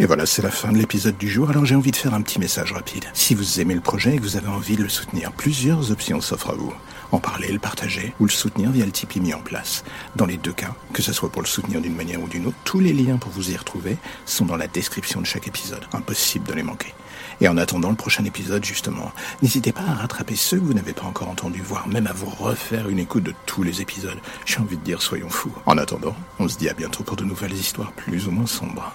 Et 0.00 0.06
voilà, 0.06 0.26
c'est 0.26 0.42
la 0.42 0.52
fin 0.52 0.70
de 0.70 0.78
l'épisode 0.78 1.18
du 1.18 1.28
jour, 1.28 1.50
alors 1.50 1.64
j'ai 1.64 1.74
envie 1.74 1.90
de 1.90 1.96
faire 1.96 2.14
un 2.14 2.22
petit 2.22 2.38
message 2.38 2.72
rapide. 2.72 3.04
Si 3.14 3.34
vous 3.34 3.60
aimez 3.60 3.74
le 3.74 3.80
projet 3.80 4.14
et 4.14 4.16
que 4.18 4.22
vous 4.22 4.36
avez 4.36 4.46
envie 4.46 4.76
de 4.76 4.84
le 4.84 4.88
soutenir, 4.88 5.32
plusieurs 5.32 5.90
options 5.90 6.20
s'offrent 6.20 6.50
à 6.50 6.54
vous. 6.54 6.72
En 7.10 7.18
parler, 7.18 7.50
le 7.50 7.58
partager 7.58 8.14
ou 8.20 8.26
le 8.26 8.30
soutenir 8.30 8.70
via 8.70 8.84
le 8.84 8.92
Tipeee 8.92 9.18
mis 9.18 9.34
en 9.34 9.40
place. 9.40 9.82
Dans 10.14 10.26
les 10.26 10.36
deux 10.36 10.52
cas, 10.52 10.74
que 10.92 11.02
ce 11.02 11.12
soit 11.12 11.32
pour 11.32 11.42
le 11.42 11.48
soutenir 11.48 11.80
d'une 11.80 11.96
manière 11.96 12.22
ou 12.22 12.28
d'une 12.28 12.46
autre, 12.46 12.56
tous 12.62 12.78
les 12.78 12.92
liens 12.92 13.16
pour 13.16 13.32
vous 13.32 13.50
y 13.50 13.56
retrouver 13.56 13.96
sont 14.24 14.44
dans 14.44 14.56
la 14.56 14.68
description 14.68 15.20
de 15.20 15.26
chaque 15.26 15.48
épisode. 15.48 15.84
Impossible 15.92 16.46
de 16.46 16.52
les 16.52 16.62
manquer. 16.62 16.94
Et 17.40 17.48
en 17.48 17.56
attendant 17.56 17.90
le 17.90 17.96
prochain 17.96 18.24
épisode, 18.24 18.64
justement, 18.64 19.12
n'hésitez 19.42 19.72
pas 19.72 19.82
à 19.82 19.94
rattraper 19.94 20.34
ceux 20.34 20.58
que 20.58 20.64
vous 20.64 20.74
n'avez 20.74 20.92
pas 20.92 21.04
encore 21.04 21.28
entendus, 21.28 21.62
voire 21.62 21.86
même 21.86 22.06
à 22.06 22.12
vous 22.12 22.30
refaire 22.30 22.88
une 22.88 22.98
écoute 22.98 23.24
de 23.24 23.34
tous 23.46 23.62
les 23.62 23.80
épisodes. 23.80 24.18
J'ai 24.44 24.58
envie 24.58 24.76
de 24.76 24.82
dire, 24.82 25.02
soyons 25.02 25.28
fous. 25.28 25.54
En 25.66 25.78
attendant, 25.78 26.16
on 26.38 26.48
se 26.48 26.58
dit 26.58 26.68
à 26.68 26.74
bientôt 26.74 27.04
pour 27.04 27.16
de 27.16 27.24
nouvelles 27.24 27.52
histoires 27.52 27.92
plus 27.92 28.26
ou 28.26 28.32
moins 28.32 28.46
sombres. 28.46 28.92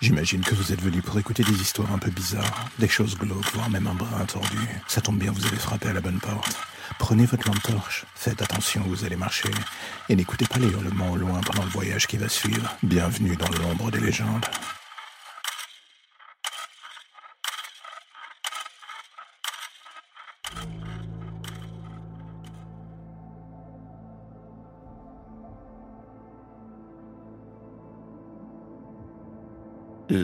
J'imagine 0.00 0.42
que 0.42 0.54
vous 0.54 0.72
êtes 0.72 0.80
venu 0.80 1.02
pour 1.02 1.18
écouter 1.18 1.42
des 1.42 1.60
histoires 1.60 1.92
un 1.92 1.98
peu 1.98 2.10
bizarres, 2.10 2.66
des 2.78 2.88
choses 2.88 3.18
glauques, 3.18 3.52
voire 3.54 3.68
même 3.70 3.86
un 3.86 3.94
brin 3.94 4.24
tordu. 4.24 4.58
Ça 4.86 5.00
tombe 5.00 5.18
bien, 5.18 5.32
vous 5.32 5.44
avez 5.46 5.56
frappé 5.56 5.88
à 5.88 5.92
la 5.92 6.00
bonne 6.00 6.20
porte. 6.20 6.56
Prenez 6.98 7.26
votre 7.26 7.46
lampe 7.46 7.62
torche, 7.62 8.04
faites 8.14 8.42
attention 8.42 8.82
où 8.86 8.90
vous 8.90 9.04
allez 9.04 9.16
marcher, 9.16 9.50
et 10.08 10.16
n'écoutez 10.16 10.46
pas 10.46 10.58
les 10.58 10.68
hurlements 10.68 11.12
au 11.12 11.16
loin 11.16 11.40
pendant 11.40 11.64
le 11.64 11.70
voyage 11.70 12.06
qui 12.06 12.16
va 12.16 12.28
suivre. 12.28 12.74
Bienvenue 12.82 13.36
dans 13.36 13.50
l'ombre 13.50 13.90
des 13.90 14.00
légendes. 14.00 14.46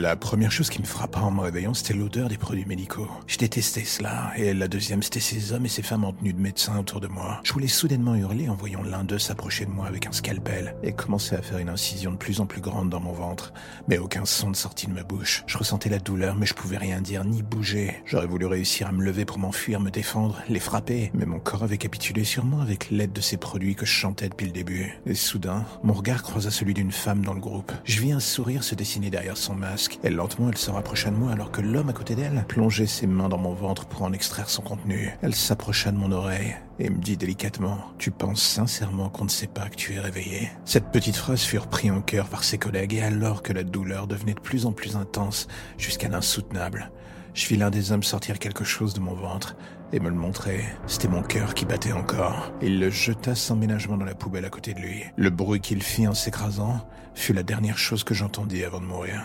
La 0.01 0.15
première 0.15 0.51
chose 0.51 0.71
qui 0.71 0.81
me 0.81 0.87
frappa 0.87 1.19
en 1.19 1.29
me 1.29 1.41
réveillant, 1.41 1.75
c'était 1.75 1.93
l'odeur 1.93 2.27
des 2.27 2.39
produits 2.39 2.65
médicaux. 2.65 3.07
Je 3.27 3.37
détestais 3.37 3.83
cela, 3.83 4.31
et 4.35 4.55
la 4.55 4.67
deuxième, 4.67 5.03
c'était 5.03 5.19
ces 5.19 5.53
hommes 5.53 5.67
et 5.67 5.69
ces 5.69 5.83
femmes 5.83 6.03
en 6.03 6.13
tenue 6.13 6.33
de 6.33 6.41
médecin 6.41 6.79
autour 6.79 6.99
de 6.99 7.05
moi. 7.05 7.41
Je 7.43 7.53
voulais 7.53 7.67
soudainement 7.67 8.15
hurler 8.15 8.49
en 8.49 8.55
voyant 8.55 8.81
l'un 8.81 9.03
d'eux 9.03 9.19
s'approcher 9.19 9.65
de 9.65 9.69
moi 9.69 9.85
avec 9.85 10.07
un 10.07 10.11
scalpel 10.11 10.75
et 10.81 10.93
commencer 10.93 11.35
à 11.35 11.43
faire 11.43 11.59
une 11.59 11.69
incision 11.69 12.11
de 12.11 12.17
plus 12.17 12.39
en 12.39 12.47
plus 12.47 12.59
grande 12.59 12.89
dans 12.89 12.99
mon 12.99 13.11
ventre. 13.11 13.53
Mais 13.87 13.99
aucun 13.99 14.25
son 14.25 14.49
ne 14.49 14.55
sortit 14.55 14.87
de 14.87 14.93
ma 14.93 15.03
bouche. 15.03 15.43
Je 15.45 15.59
ressentais 15.59 15.89
la 15.89 15.99
douleur, 15.99 16.35
mais 16.37 16.47
je 16.47 16.55
pouvais 16.55 16.77
rien 16.77 16.99
dire 16.99 17.23
ni 17.23 17.43
bouger. 17.43 18.01
J'aurais 18.07 18.25
voulu 18.25 18.47
réussir 18.47 18.87
à 18.87 18.91
me 18.93 19.03
lever 19.03 19.25
pour 19.25 19.37
m'enfuir, 19.37 19.79
me 19.79 19.91
défendre, 19.91 20.41
les 20.49 20.59
frapper, 20.59 21.11
mais 21.13 21.27
mon 21.27 21.39
corps 21.39 21.61
avait 21.61 21.77
capitulé 21.77 22.23
sur 22.23 22.45
moi 22.45 22.63
avec 22.63 22.89
l'aide 22.89 23.13
de 23.13 23.21
ces 23.21 23.37
produits 23.37 23.75
que 23.75 23.85
je 23.85 23.93
chantais 23.93 24.29
depuis 24.29 24.47
le 24.47 24.53
début. 24.53 24.97
Et 25.05 25.13
soudain, 25.13 25.65
mon 25.83 25.93
regard 25.93 26.23
croisa 26.23 26.49
celui 26.49 26.73
d'une 26.73 26.91
femme 26.91 27.23
dans 27.23 27.35
le 27.35 27.41
groupe. 27.41 27.71
Je 27.83 28.01
vis 28.01 28.11
un 28.11 28.19
sourire 28.19 28.63
se 28.63 28.73
dessiner 28.73 29.11
derrière 29.11 29.37
son 29.37 29.53
masque 29.53 29.82
et 30.03 30.09
lentement 30.09 30.49
elle 30.49 30.57
se 30.57 30.71
rapprocha 30.71 31.09
de 31.09 31.15
moi 31.15 31.31
alors 31.31 31.51
que 31.51 31.61
l'homme 31.61 31.89
à 31.89 31.93
côté 31.93 32.15
d'elle 32.15 32.45
plongeait 32.47 32.87
ses 32.87 33.07
mains 33.07 33.29
dans 33.29 33.37
mon 33.37 33.53
ventre 33.53 33.85
pour 33.85 34.03
en 34.03 34.13
extraire 34.13 34.49
son 34.49 34.61
contenu. 34.61 35.11
Elle 35.21 35.35
s'approcha 35.35 35.91
de 35.91 35.97
mon 35.97 36.11
oreille 36.11 36.55
et 36.79 36.89
me 36.89 36.97
dit 36.97 37.17
délicatement 37.17 37.77
Tu 37.97 38.11
penses 38.11 38.41
sincèrement 38.41 39.09
qu'on 39.09 39.25
ne 39.25 39.29
sait 39.29 39.47
pas 39.47 39.69
que 39.69 39.75
tu 39.75 39.93
es 39.93 39.99
réveillé? 39.99 40.49
Cette 40.65 40.91
petite 40.91 41.15
phrase 41.15 41.41
fut 41.41 41.57
reprise 41.57 41.91
en 41.91 42.01
cœur 42.01 42.27
par 42.27 42.43
ses 42.43 42.57
collègues 42.57 42.95
et 42.95 43.01
alors 43.01 43.43
que 43.43 43.53
la 43.53 43.63
douleur 43.63 44.07
devenait 44.07 44.33
de 44.33 44.39
plus 44.39 44.65
en 44.65 44.71
plus 44.71 44.95
intense 44.95 45.47
jusqu'à 45.77 46.09
l'insoutenable, 46.09 46.91
je 47.33 47.47
vis 47.47 47.57
l'un 47.57 47.71
des 47.71 47.91
hommes 47.91 48.03
sortir 48.03 48.37
quelque 48.37 48.63
chose 48.63 48.93
de 48.93 48.99
mon 48.99 49.15
ventre 49.15 49.55
et 49.91 49.99
me 49.99 50.09
le 50.09 50.15
montrer. 50.15 50.63
C'était 50.85 51.07
mon 51.07 51.23
cœur 51.23 51.55
qui 51.55 51.65
battait 51.65 51.91
encore. 51.91 52.51
Il 52.61 52.79
le 52.79 52.91
jeta 52.91 53.33
sans 53.33 53.55
ménagement 53.55 53.97
dans 53.97 54.05
la 54.05 54.13
poubelle 54.13 54.45
à 54.45 54.49
côté 54.49 54.73
de 54.75 54.79
lui. 54.79 55.03
Le 55.15 55.31
bruit 55.31 55.59
qu'il 55.59 55.81
fit 55.81 56.07
en 56.07 56.13
s'écrasant 56.13 56.87
fut 57.15 57.33
la 57.33 57.43
dernière 57.43 57.77
chose 57.77 58.03
que 58.03 58.13
j'entendis 58.13 58.63
avant 58.63 58.81
de 58.81 58.85
mourir. 58.85 59.21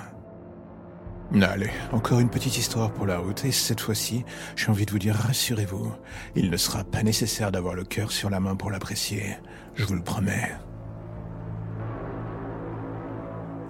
Allez, 1.35 1.71
encore 1.93 2.21
une 2.21 2.31
petite 2.31 2.57
histoire 2.57 2.91
pour 2.91 3.07
la 3.07 3.19
route, 3.19 3.45
et 3.45 3.53
cette 3.53 3.81
fois-ci, 3.81 4.25
j'ai 4.57 4.71
envie 4.71 4.87
de 4.87 4.91
vous 4.91 4.99
dire, 4.99 5.15
rassurez-vous, 5.15 5.93
il 6.35 6.51
ne 6.51 6.57
sera 6.57 6.85
pas 6.85 7.03
nécessaire 7.03 7.53
d'avoir 7.53 7.75
le 7.75 7.85
cœur 7.85 8.13
sur 8.13 8.31
la 8.31 8.41
main 8.41 8.57
pour 8.57 8.71
l'apprécier, 8.71 9.37
je 9.75 9.85
vous 9.85 9.95
le 9.95 10.03
promets. 10.03 10.53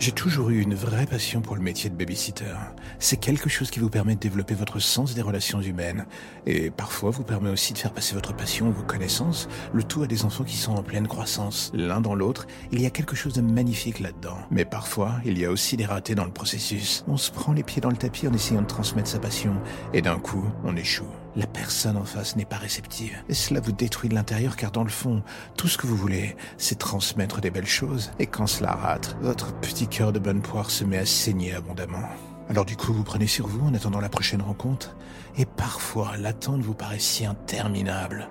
J'ai 0.00 0.12
toujours 0.12 0.50
eu 0.50 0.60
une 0.60 0.76
vraie 0.76 1.06
passion 1.06 1.40
pour 1.40 1.56
le 1.56 1.60
métier 1.60 1.90
de 1.90 1.96
babysitter. 1.96 2.54
C'est 3.00 3.16
quelque 3.16 3.48
chose 3.48 3.68
qui 3.68 3.80
vous 3.80 3.90
permet 3.90 4.14
de 4.14 4.20
développer 4.20 4.54
votre 4.54 4.78
sens 4.78 5.16
des 5.16 5.22
relations 5.22 5.60
humaines 5.60 6.06
et 6.46 6.70
parfois 6.70 7.10
vous 7.10 7.24
permet 7.24 7.50
aussi 7.50 7.72
de 7.72 7.78
faire 7.78 7.92
passer 7.92 8.14
votre 8.14 8.32
passion, 8.32 8.70
vos 8.70 8.84
connaissances, 8.84 9.48
le 9.72 9.82
tout 9.82 10.04
à 10.04 10.06
des 10.06 10.24
enfants 10.24 10.44
qui 10.44 10.56
sont 10.56 10.72
en 10.72 10.84
pleine 10.84 11.08
croissance. 11.08 11.72
L'un 11.74 12.00
dans 12.00 12.14
l'autre, 12.14 12.46
il 12.70 12.80
y 12.80 12.86
a 12.86 12.90
quelque 12.90 13.16
chose 13.16 13.32
de 13.32 13.40
magnifique 13.40 13.98
là-dedans. 13.98 14.38
Mais 14.52 14.64
parfois, 14.64 15.16
il 15.24 15.36
y 15.36 15.44
a 15.44 15.50
aussi 15.50 15.76
des 15.76 15.86
ratés 15.86 16.14
dans 16.14 16.24
le 16.24 16.30
processus. 16.30 17.04
On 17.08 17.16
se 17.16 17.32
prend 17.32 17.52
les 17.52 17.64
pieds 17.64 17.82
dans 17.82 17.90
le 17.90 17.96
tapis 17.96 18.28
en 18.28 18.32
essayant 18.32 18.62
de 18.62 18.68
transmettre 18.68 19.08
sa 19.08 19.18
passion 19.18 19.54
et 19.92 20.00
d'un 20.00 20.20
coup, 20.20 20.44
on 20.62 20.76
échoue. 20.76 21.10
La 21.38 21.46
personne 21.46 21.96
en 21.96 22.04
face 22.04 22.34
n'est 22.34 22.44
pas 22.44 22.56
réceptive. 22.56 23.16
Et 23.28 23.34
cela 23.34 23.60
vous 23.60 23.70
détruit 23.70 24.08
de 24.08 24.14
l'intérieur 24.16 24.56
car 24.56 24.72
dans 24.72 24.82
le 24.82 24.90
fond, 24.90 25.22
tout 25.56 25.68
ce 25.68 25.78
que 25.78 25.86
vous 25.86 25.94
voulez, 25.94 26.34
c'est 26.56 26.80
transmettre 26.80 27.40
des 27.40 27.52
belles 27.52 27.64
choses. 27.64 28.10
Et 28.18 28.26
quand 28.26 28.48
cela 28.48 28.72
rate, 28.72 29.16
votre 29.20 29.54
petit 29.60 29.86
cœur 29.86 30.10
de 30.12 30.18
bonne 30.18 30.42
poire 30.42 30.68
se 30.68 30.82
met 30.82 30.98
à 30.98 31.06
saigner 31.06 31.54
abondamment. 31.54 32.02
Alors 32.48 32.64
du 32.64 32.76
coup, 32.76 32.92
vous 32.92 33.04
prenez 33.04 33.28
sur 33.28 33.46
vous 33.46 33.64
en 33.64 33.72
attendant 33.72 34.00
la 34.00 34.08
prochaine 34.08 34.42
rencontre. 34.42 34.96
Et 35.36 35.46
parfois, 35.46 36.16
l'attente 36.16 36.62
vous 36.62 36.74
paraît 36.74 36.98
si 36.98 37.24
interminable. 37.24 38.28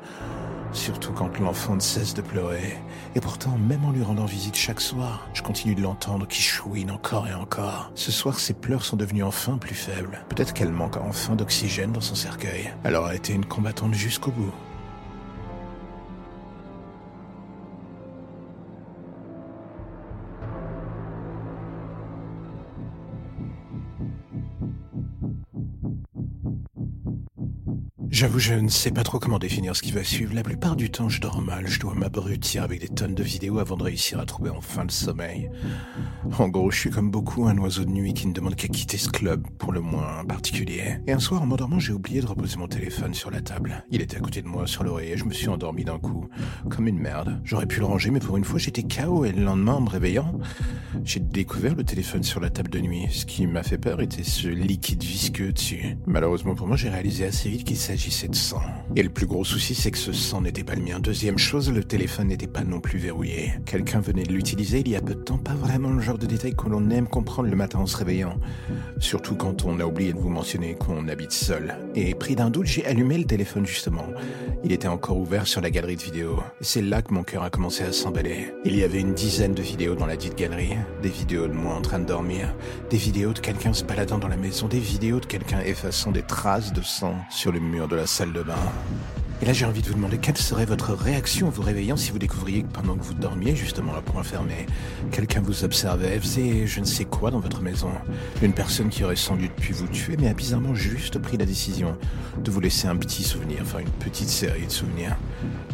Surtout 0.72 1.12
quand 1.12 1.40
l'enfant 1.40 1.76
ne 1.76 1.80
cesse 1.80 2.14
de 2.14 2.22
pleurer. 2.22 2.78
Et 3.16 3.20
pourtant, 3.20 3.58
même 3.58 3.86
en 3.86 3.92
lui 3.92 4.04
rendant 4.04 4.26
visite 4.26 4.56
chaque 4.56 4.82
soir, 4.82 5.28
je 5.34 5.42
continue 5.42 5.76
de 5.76 5.82
l'entendre 5.82 6.28
qui 6.28 6.42
chouine 6.42 6.92
encore 6.92 7.28
et 7.28 7.34
encore. 7.34 7.92
Ce 7.96 8.12
soir, 8.12 8.40
ses 8.40 8.54
pleurs 8.54 8.86
sont 8.86 8.98
devenus 8.98 9.24
enfin 9.24 9.58
plus 9.58 9.76
faibles. 9.76 10.24
Peut-être 10.30 10.54
qu'elle 10.54 10.72
manque 10.72 10.98
enfin 10.98 11.36
d'oxygène 11.36 11.92
dans 11.92 12.02
son 12.02 12.16
cercueil. 12.16 12.74
Elle 12.84 12.96
aura 12.96 13.16
été 13.16 13.34
une 13.34 13.46
combattante 13.46 13.94
jusqu'au 13.94 14.32
bout. 14.32 14.54
J'avoue, 28.18 28.40
je 28.40 28.56
ne 28.56 28.68
sais 28.68 28.90
pas 28.90 29.04
trop 29.04 29.20
comment 29.20 29.38
définir 29.38 29.76
ce 29.76 29.84
qui 29.84 29.92
va 29.92 30.04
suivre. 30.04 30.34
La 30.34 30.42
plupart 30.42 30.76
du 30.76 30.90
temps, 30.90 31.08
je 31.08 31.22
dors 31.22 31.40
mal. 31.40 31.68
Je 31.68 31.80
dois 31.80 31.94
m'abrutir 31.94 32.64
avec 32.64 32.82
des 32.82 32.88
tonnes 32.88 33.14
de 33.14 33.22
vidéos 33.22 33.60
avant 33.60 33.78
de 33.78 33.84
réussir 33.84 34.20
à 34.20 34.26
trouver 34.26 34.50
enfin 34.50 34.82
le 34.86 34.90
sommeil. 34.90 35.52
En 36.40 36.50
gros, 36.50 36.72
je 36.72 36.80
suis 36.80 36.90
comme 36.90 37.12
beaucoup 37.12 37.46
un 37.46 37.56
oiseau 37.60 37.86
de 37.86 37.92
nuit 37.92 38.16
qui 38.16 38.26
ne 38.26 38.34
demande 38.34 38.56
qu'à 38.56 38.70
quitter 38.70 38.98
ce 38.98 39.10
club, 39.10 39.46
pour 39.60 39.72
le 39.72 39.82
moins 39.82 40.26
particulier. 40.26 40.98
Et 41.06 41.12
un 41.12 41.20
soir, 41.20 41.44
en 41.44 41.46
m'endormant, 41.46 41.78
j'ai 41.78 41.94
oublié 41.94 42.22
de 42.22 42.26
reposer 42.26 42.58
mon 42.58 42.68
téléphone 42.68 43.14
sur 43.14 43.30
la 43.30 43.42
table. 43.42 43.86
Il 43.92 44.02
était 44.02 44.18
à 44.18 44.20
côté 44.20 44.42
de 44.42 44.48
moi, 44.48 44.66
sur 44.66 44.84
l'oreiller. 44.84 45.16
Je 45.16 45.26
me 45.26 45.32
suis 45.32 45.48
endormi 45.48 45.86
d'un 45.86 46.00
coup, 46.00 46.28
comme 46.72 46.88
une 46.88 46.98
merde. 46.98 47.40
J'aurais 47.44 47.68
pu 47.68 47.82
le 47.82 47.86
ranger, 47.86 48.10
mais 48.10 48.20
pour 48.20 48.36
une 48.36 48.46
fois, 48.46 48.58
j'étais 48.58 48.82
KO. 48.82 49.26
Et 49.26 49.32
le 49.32 49.44
lendemain, 49.44 49.74
en 49.74 49.82
me 49.82 49.90
réveillant, 49.90 50.40
j'ai 51.04 51.20
découvert 51.20 51.76
le 51.76 51.84
téléphone 51.84 52.24
sur 52.24 52.40
la 52.40 52.50
table 52.50 52.72
de 52.72 52.80
nuit. 52.80 53.06
Ce 53.12 53.28
qui 53.28 53.46
m'a 53.46 53.62
fait 53.62 53.78
peur 53.78 54.02
était 54.02 54.24
ce 54.24 54.48
liquide 54.48 55.04
visqueux 55.04 55.54
dessus. 55.54 55.98
Malheureusement 56.08 56.56
pour 56.56 56.66
moi, 56.66 56.78
j'ai 56.78 56.90
réalisé 56.90 57.24
assez 57.24 57.50
vite 57.50 57.64
qu'il 57.64 57.78
Et 58.96 59.04
le 59.04 59.10
plus 59.10 59.26
gros 59.26 59.44
souci, 59.44 59.76
c'est 59.76 59.92
que 59.92 59.98
ce 59.98 60.14
sang 60.14 60.42
n'était 60.42 60.64
pas 60.64 60.76
le 60.76 60.82
mien. 60.82 61.00
Deuxième 61.00 61.38
chose, 61.38 61.72
le 61.72 61.84
téléphone 61.84 62.28
n'était 62.28 62.48
pas 62.48 62.64
non 62.64 62.80
plus 62.80 63.00
verrouillé. 63.00 63.54
Quelqu'un 63.66 64.00
venait 64.00 64.24
de 64.24 64.34
l'utiliser 64.34 64.80
il 64.80 64.90
y 64.90 64.96
a 64.96 65.02
peu 65.02 65.14
de 65.14 65.22
temps, 65.22 65.38
pas 65.38 65.54
vraiment 65.54 65.92
le 65.92 66.02
genre 66.02 66.18
de 66.18 66.26
détail 66.26 66.56
que 66.56 66.70
l'on 66.70 66.90
aime 66.90 67.08
comprendre 67.08 67.50
le 67.50 67.56
matin 67.56 67.80
en 67.80 67.86
se 67.86 67.98
réveillant. 67.98 68.40
Surtout 69.00 69.36
quand 69.36 69.66
on 69.66 69.80
a 69.80 69.86
oublié 69.86 70.14
de 70.14 70.20
vous 70.20 70.30
mentionner 70.30 70.76
qu'on 70.76 71.08
habite 71.08 71.32
seul. 71.32 71.76
Et 71.96 72.16
pris 72.16 72.36
d'un 72.36 72.50
doute, 72.50 72.66
j'ai 72.66 72.86
allumé 72.86 73.18
le 73.18 73.26
téléphone 73.26 73.66
justement. 73.66 74.06
Il 74.64 74.72
était 74.72 74.88
encore 74.88 75.18
ouvert 75.18 75.48
sur 75.48 75.62
la 75.62 75.70
galerie 75.70 75.98
de 75.98 76.02
vidéos. 76.02 76.40
C'est 76.62 76.82
là 76.82 77.02
que 77.02 77.14
mon 77.14 77.24
cœur 77.24 77.44
a 77.44 77.50
commencé 77.50 77.84
à 77.84 77.92
s'emballer. 77.92 78.54
Il 78.66 78.76
y 78.76 78.84
avait 78.84 79.02
une 79.02 79.14
dizaine 79.14 79.54
de 79.54 79.62
vidéos 79.62 79.96
dans 79.96 80.06
la 80.06 80.16
dite 80.16 80.38
galerie. 80.38 80.78
Des 81.02 81.10
vidéos 81.10 81.48
de 81.48 81.54
moi 81.54 81.76
en 81.76 81.82
train 81.82 82.00
de 82.00 82.06
dormir. 82.06 82.56
Des 82.90 82.98
vidéos 82.98 83.34
de 83.34 83.40
quelqu'un 83.40 83.74
se 83.74 83.84
baladant 83.84 84.18
dans 84.18 84.28
la 84.28 84.38
maison. 84.38 84.68
Des 84.68 84.80
vidéos 84.80 85.20
de 85.20 85.26
quelqu'un 85.26 85.60
effaçant 85.60 86.12
des 86.12 86.24
traces 86.24 86.74
de 86.74 86.82
sang 86.82 87.16
sur 87.30 87.52
le 87.52 87.60
mur 87.60 87.88
de 87.88 87.97
la 87.98 88.06
salle 88.06 88.34
de 88.34 88.44
bain. 88.44 88.72
Et 89.40 89.46
là, 89.46 89.54
j'ai 89.54 89.66
envie 89.66 89.84
de 89.84 89.88
vous 89.88 89.94
demander 89.94 90.18
quelle 90.18 90.38
serait 90.38 90.66
votre 90.66 90.94
réaction 90.94 91.48
en 91.48 91.50
vous 91.52 91.62
réveillant 91.62 91.96
si 91.96 92.10
vous 92.10 92.18
découvriez 92.18 92.64
que 92.64 92.72
pendant 92.74 92.96
que 92.96 93.04
vous 93.04 93.14
dormiez, 93.14 93.56
justement 93.56 93.94
à 93.94 94.02
point 94.02 94.24
fermé, 94.24 94.66
quelqu'un 95.12 95.42
vous 95.42 95.64
observait, 95.64 96.20
faisait 96.20 96.66
je 96.66 96.80
ne 96.80 96.86
sais 96.86 97.06
quoi 97.06 97.30
dans 97.30 97.40
votre 97.40 97.62
maison. 97.62 97.92
Une 98.42 98.54
personne 98.54 98.90
qui 98.90 99.04
aurait 99.04 99.16
sans 99.16 99.36
doute 99.36 99.52
pu 99.52 99.74
vous 99.74 99.88
tuer, 99.88 100.18
mais 100.20 100.28
a 100.28 100.34
bizarrement 100.34 100.74
juste 100.74 101.20
pris 101.20 101.38
la 101.38 101.46
décision 101.46 101.96
de 102.44 102.50
vous 102.50 102.60
laisser 102.60 102.88
un 102.88 102.96
petit 102.96 103.22
souvenir, 103.22 103.60
enfin 103.62 103.80
une 103.80 103.92
petite 103.92 104.30
série 104.30 104.66
de 104.66 104.72
souvenirs. 104.72 105.16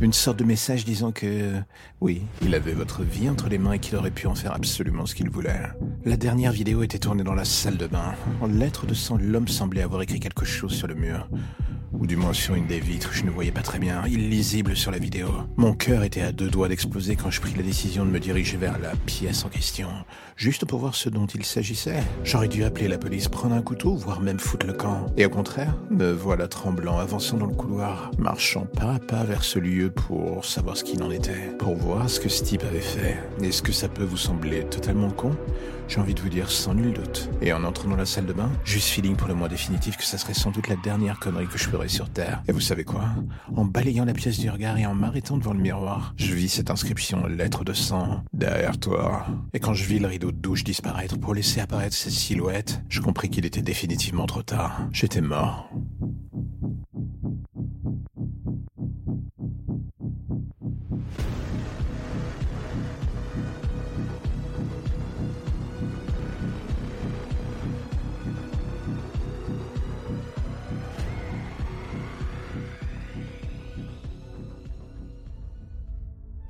Une 0.02 0.14
sorte 0.14 0.40
de 0.40 0.44
message 0.44 0.84
disant 0.84 1.14
que, 1.14 1.54
oui, 2.02 2.22
il 2.42 2.56
avait 2.56 2.74
votre 2.74 3.04
vie 3.04 3.30
entre 3.30 3.48
les 3.48 3.60
mains 3.60 3.74
et 3.74 3.80
qu'il 3.80 3.96
aurait 3.96 4.12
pu 4.12 4.28
en 4.28 4.36
faire 4.36 4.54
absolument 4.54 5.06
ce 5.06 5.16
qu'il 5.16 5.30
voulait. 5.30 5.62
La 6.04 6.18
dernière 6.18 6.52
vidéo 6.52 6.84
était 6.84 7.00
tournée 7.00 7.24
dans 7.24 7.34
la 7.34 7.46
salle 7.46 7.78
de 7.78 7.88
bain. 7.88 8.14
En 8.42 8.48
lettres 8.48 8.86
de 8.86 8.94
sang, 8.94 9.18
l'homme 9.18 9.48
semblait 9.48 9.84
avoir 9.84 10.02
écrit 10.02 10.20
quelque 10.20 10.44
chose 10.44 10.74
sur 10.74 10.88
le 10.88 10.96
mur 10.96 11.30
ou 11.94 12.08
du 12.08 12.16
moins 12.16 12.34
sur 12.34 12.56
une 12.56 12.68
des 12.68 12.80
vitres, 12.80 13.14
je 13.14 13.24
ne 13.24 13.30
voyais 13.30 13.52
pas 13.54 13.62
très 13.62 13.80
bien, 13.80 14.06
illisible 14.08 14.76
sur 14.76 14.92
la 14.92 14.98
vidéo. 14.98 15.30
Mon 15.58 15.74
cœur 15.74 16.04
était 16.04 16.22
à 16.22 16.32
deux 16.32 16.50
doigts 16.50 16.68
d'exploser 16.68 17.16
quand 17.16 17.30
je 17.30 17.40
pris 17.40 17.54
la 17.54 17.62
décision 17.62 18.06
de 18.06 18.10
me 18.10 18.20
diriger 18.20 18.58
vers 18.58 18.80
la 18.80 18.96
pièce 19.06 19.46
en 19.46 19.50
question, 19.50 19.90
juste 20.36 20.66
pour 20.66 20.80
voir 20.80 20.96
ce 20.96 21.10
dont 21.10 21.26
il 21.26 21.46
s'agissait. 21.46 22.02
J'aurais 22.24 22.48
dû 22.48 22.64
appeler 22.64 22.88
la 22.88 22.98
police, 22.98 23.28
prendre 23.28 23.56
un 23.56 23.62
couteau, 23.62 23.96
voire 23.96 24.22
même 24.22 24.40
foutre 24.40 24.66
le 24.66 24.74
camp. 24.74 25.08
Et 25.18 25.26
au 25.26 25.30
contraire, 25.30 25.76
me 25.90 26.12
voilà 26.12 26.48
tremblant, 26.48 26.98
avançant 26.98 27.38
dans 27.38 27.46
le 27.46 27.56
couloir, 27.56 28.12
marchant 28.18 28.66
pas 28.66 28.96
à 28.96 29.00
pas 29.00 29.24
vers 29.24 29.44
ce 29.44 29.60
lieu 29.60 29.92
pour 29.92 30.46
savoir 30.46 30.78
ce 30.78 30.84
qu'il 30.84 31.04
en 31.04 31.12
était, 31.12 31.52
pour 31.60 31.76
voir 31.76 32.10
ce 32.10 32.20
que 32.20 32.30
ce 32.30 32.44
type 32.44 32.64
avait 32.64 32.80
fait. 32.80 33.18
Est-ce 33.42 33.62
que 33.62 33.72
ça 33.72 33.88
peut 33.88 34.04
vous 34.04 34.18
sembler 34.18 34.66
totalement 34.66 35.12
con? 35.12 35.32
J'ai 35.90 36.00
envie 36.00 36.14
de 36.14 36.22
vous 36.22 36.30
dire 36.30 36.50
sans 36.50 36.74
nul 36.74 36.94
doute. 36.94 37.30
Et 37.42 37.52
en 37.52 37.64
entrant 37.66 37.90
dans 37.90 37.98
la 37.98 38.06
salle 38.06 38.26
de 38.26 38.34
bain, 38.34 38.50
juste 38.64 38.88
feeling 38.88 39.16
pour 39.16 39.28
le 39.28 39.36
mois 39.36 39.50
définitif 39.50 39.98
que 39.98 40.06
ça 40.06 40.18
serait 40.18 40.34
sans 40.34 40.50
doute 40.50 40.70
la 40.70 40.78
dernière 40.78 41.20
connerie 41.20 41.46
que 41.46 41.58
je 41.58 41.68
ferais 41.68 41.90
sur 41.90 42.10
Terre. 42.10 42.42
Et 42.48 42.54
vous 42.54 42.62
savez 42.62 42.86
quoi? 42.86 43.04
En 43.56 43.66
balayant 43.66 44.06
la 44.06 44.14
pièce 44.14 44.40
du 44.40 44.50
regard 44.50 44.78
et 44.78 44.86
en 44.86 44.96
m'arrêtant 44.96 45.38
devant 45.38 45.54
le 45.54 45.60
miroir, 45.60 46.14
je 46.16 46.34
vis 46.34 46.48
cette 46.48 46.72
inscription 46.72 47.28
lettre 47.28 47.66
de 47.66 47.74
sang 47.74 48.24
derrière 48.32 48.80
toi. 48.80 49.26
Et 49.54 49.60
quand 49.60 49.74
je 49.74 49.84
vis 49.84 50.00
le 50.00 50.08
rideau 50.08 50.23
de 50.32 50.38
douche 50.38 50.64
disparaître 50.64 51.18
pour 51.20 51.34
laisser 51.34 51.60
apparaître 51.60 51.96
cette 51.96 52.14
silhouette, 52.14 52.82
je 52.90 53.02
compris 53.02 53.30
qu'il 53.30 53.46
était 53.46 53.62
définitivement 53.62 54.26
trop 54.26 54.44
tard. 54.44 54.88
J'étais 54.92 55.22
mort. 55.22 55.70